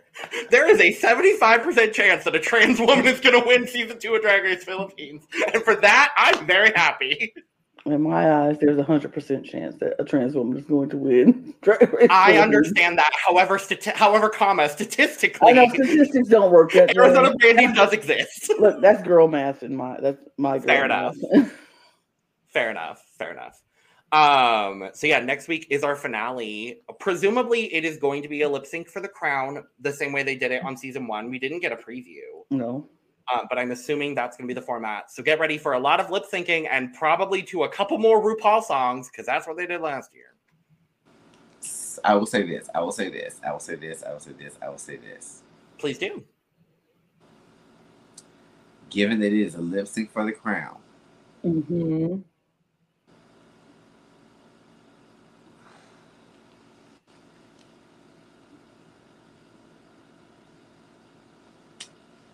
[0.50, 4.14] There is a 75% chance that a trans woman is going to win season two
[4.14, 5.24] of Drag Race Philippines.
[5.52, 7.34] And for that, I'm very happy.
[7.86, 10.98] In my eyes, there's a hundred percent chance that a trans woman is going to
[10.98, 11.54] win.
[11.62, 12.42] Drag Race I Philippines.
[12.42, 13.10] understand that.
[13.26, 15.50] However, stati- however, comma, statistically.
[15.50, 17.02] I know statistics don't work that way.
[17.02, 18.52] Arizona Brandy does exist.
[18.58, 21.16] Look, that's girl math in my that's my girl Fair math.
[22.52, 23.02] Fair enough.
[23.18, 23.58] Fair enough.
[24.12, 26.80] Um, so yeah, next week is our finale.
[26.98, 30.22] Presumably, it is going to be a lip sync for the crown, the same way
[30.22, 31.30] they did it on season one.
[31.30, 32.44] We didn't get a preview.
[32.50, 32.88] no.
[33.32, 35.08] Um, but I'm assuming that's going to be the format.
[35.12, 38.20] So get ready for a lot of lip syncing and probably to a couple more
[38.20, 40.34] RuPaul songs because that's what they did last year.
[42.04, 42.68] I will say this.
[42.74, 43.40] I will say this.
[43.46, 44.02] I will say this.
[44.02, 44.58] I will say this.
[44.60, 45.42] I will say this.
[45.78, 46.24] Please do.
[48.88, 50.78] Given that it is a lip sync for the crown,
[51.44, 52.16] hmm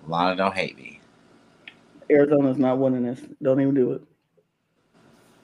[0.06, 1.00] Lana don't hate me.
[2.10, 3.20] Arizona's not winning this.
[3.42, 4.02] Don't even do it.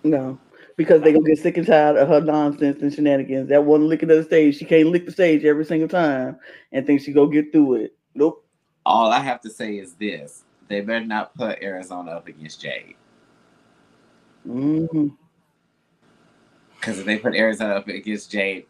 [0.04, 0.38] No,
[0.76, 3.48] because they gonna get sick and tired of her nonsense and shenanigans.
[3.48, 6.38] That one licking of the stage, she can't lick the stage every single time
[6.72, 7.96] and think she go get through it.
[8.14, 8.44] Nope.
[8.84, 12.96] All I have to say is this: they better not put Arizona up against Jade.
[14.44, 15.08] hmm
[16.80, 18.66] Because if they put Arizona up against Jade,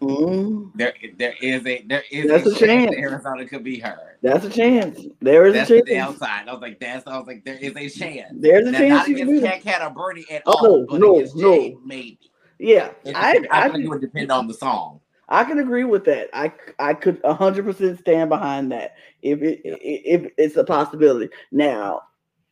[0.00, 2.90] hmm there there is a there is That's a, a chance, chance.
[2.90, 4.18] that Arizona could be her.
[4.22, 5.06] That's a chance.
[5.20, 6.18] There is That's a the chance.
[6.18, 6.48] downside.
[6.48, 8.32] I was like, that's I was like, there is a chance.
[8.34, 9.62] There's a Now, chance not against Cat.
[9.62, 11.52] Cat or Bernie at Oh, all, but no, against no.
[11.52, 12.18] Jade, maybe.
[12.58, 15.00] Yeah, It, I, I, I, think it would depend on the song.
[15.28, 16.28] I can agree with that.
[16.32, 21.30] I I could hundred percent stand behind that if it if it's a possibility.
[21.50, 22.02] Now,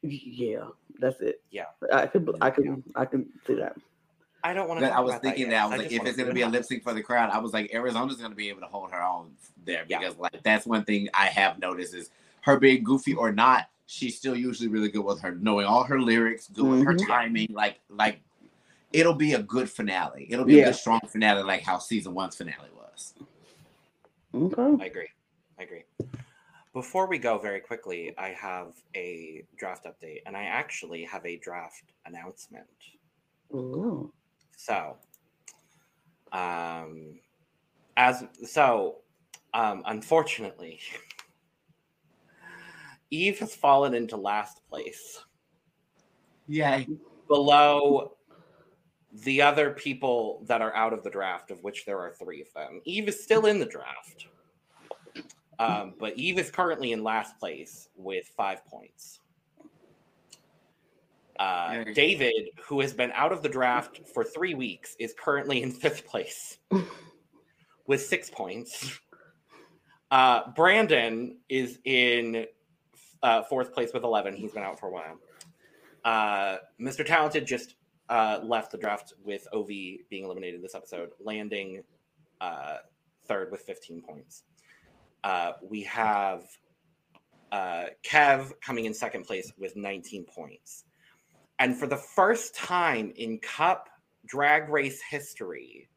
[0.02, 0.64] yeah,
[0.98, 1.40] that's it.
[1.50, 1.66] Yeah.
[1.92, 3.76] I could I could I can see that.
[4.44, 4.92] I don't want to.
[4.92, 6.82] I was thinking that I was I like, if it's gonna be a lip sync
[6.82, 9.32] for the crowd, I was like, Arizona's gonna be able to hold her own
[9.64, 10.00] there Yeah.
[10.00, 12.10] because like that's one thing I have noticed is
[12.42, 16.00] her being goofy or not, she's still usually really good with her knowing all her
[16.00, 17.06] lyrics, good with her mm-hmm.
[17.06, 17.48] timing.
[17.52, 18.20] Like like
[18.92, 20.26] it'll be a good finale.
[20.28, 20.62] It'll be Yeah.
[20.62, 23.14] a good strong finale, like how season one's finale was.
[24.34, 24.82] Okay.
[24.82, 25.08] I agree.
[25.58, 25.84] I agree.
[26.72, 31.36] Before we go very quickly, I have a draft update, and I actually have a
[31.36, 32.66] draft announcement.
[33.54, 34.10] Ooh.
[34.64, 34.96] So,
[36.30, 37.18] um,
[37.96, 38.98] as so,
[39.54, 40.78] um, unfortunately,
[43.10, 45.24] Eve has fallen into last place
[46.46, 46.86] Yay.
[47.26, 48.12] below
[49.24, 52.52] the other people that are out of the draft, of which there are three of
[52.54, 52.80] them.
[52.84, 54.28] Eve is still in the draft,
[55.58, 59.21] um, but Eve is currently in last place with five points.
[61.38, 65.70] Uh, David, who has been out of the draft for three weeks, is currently in
[65.70, 66.58] fifth place
[67.86, 68.98] with six points.
[70.10, 72.46] Uh, Brandon is in
[73.22, 74.36] uh, fourth place with 11.
[74.36, 75.18] He's been out for a while.
[76.04, 77.06] Uh, Mr.
[77.06, 77.76] Talented just
[78.08, 81.82] uh, left the draft with OV being eliminated this episode, landing
[82.40, 82.78] uh,
[83.26, 84.42] third with 15 points.
[85.24, 86.44] Uh, we have
[87.52, 90.84] uh, Kev coming in second place with 19 points.
[91.62, 93.88] And for the first time in Cup
[94.26, 95.88] Drag Race history,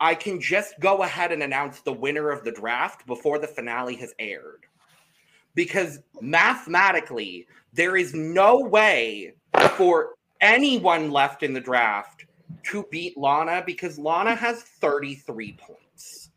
[0.00, 3.96] I can just go ahead and announce the winner of the draft before the finale
[3.96, 4.64] has aired.
[5.54, 9.34] Because mathematically, there is no way
[9.76, 12.24] for anyone left in the draft
[12.62, 16.30] to beat Lana because Lana has 33 points.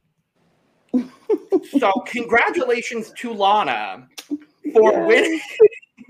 [1.79, 4.09] so, congratulations to Lana
[4.73, 5.39] for winning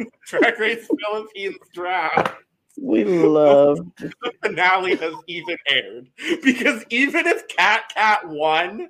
[0.27, 2.35] Drag Race Philippines draft.
[2.79, 6.09] We love The finale has even aired
[6.43, 8.89] because even if KatKat won,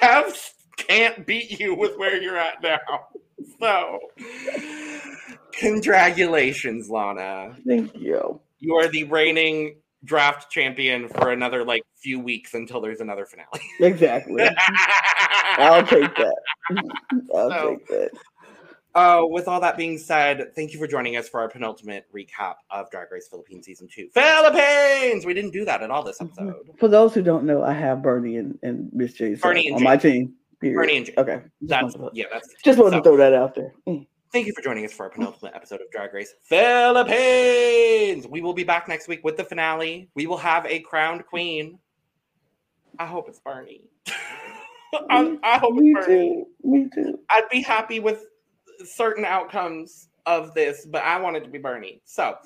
[0.03, 2.79] Kev can't beat you with where you're at now.
[3.59, 3.99] So,
[5.53, 7.57] congratulations, Lana.
[7.67, 8.41] thank you.
[8.59, 13.49] You are the reigning draft champion for another like few weeks until there's another finale.
[13.81, 14.49] Exactly.
[15.57, 16.37] I'll take that.
[17.35, 18.11] I'll So- take that.
[18.95, 22.55] Uh, with all that being said, thank you for joining us for our penultimate recap
[22.71, 24.09] of Drag Race Philippines season two.
[24.15, 25.27] Philippines!
[25.27, 26.55] We didn't do that at all this episode.
[26.79, 29.81] For those who don't know, I have Bernie and, and Miss J Bernie and on
[29.81, 29.85] Jay.
[29.85, 30.33] my team.
[30.63, 30.77] Period.
[30.77, 31.15] Bernie and Jay.
[31.19, 31.43] Okay.
[31.61, 33.75] That's yeah, that's just wanted so- to throw that out there.
[33.87, 34.07] Mm.
[34.33, 38.27] Thank you for joining us for our penultimate episode of Drag Race Philippines.
[38.27, 40.09] We will be back next week with the finale.
[40.15, 41.79] We will have a crowned queen.
[42.99, 43.83] I hope it's Bernie.
[45.11, 46.47] I, I hope Me too.
[46.63, 47.19] Me too.
[47.31, 48.27] I'd be happy with
[48.85, 52.03] certain outcomes of this, but I want it to be Bernie.
[52.05, 52.37] So,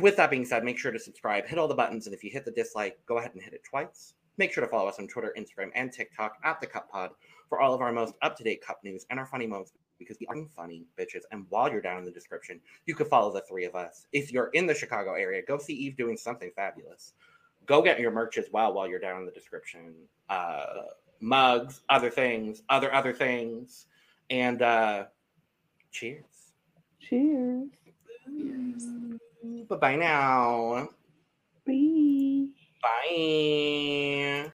[0.00, 2.30] with that being said, make sure to subscribe, hit all the buttons, and if you
[2.30, 4.14] hit the dislike, go ahead and hit it twice.
[4.38, 7.10] Make sure to follow us on Twitter, Instagram, and TikTok at the Cup Pod
[7.48, 10.18] for all of our most up to date Cup news and our funny moments because
[10.20, 11.22] we are funny bitches.
[11.30, 14.06] And while you're down in the description, you could follow the three of us.
[14.12, 17.14] If you're in the Chicago area, go see Eve doing something fabulous.
[17.64, 19.94] Go get your merch as well while you're down in the description.
[20.28, 20.82] Uh,
[21.20, 23.86] mugs, other things, other other things,
[24.30, 25.04] and uh,
[25.90, 26.24] cheers.
[27.00, 27.68] Cheers.
[29.68, 30.88] Bye bye now.
[31.66, 32.46] Bye.
[32.82, 34.44] Bye.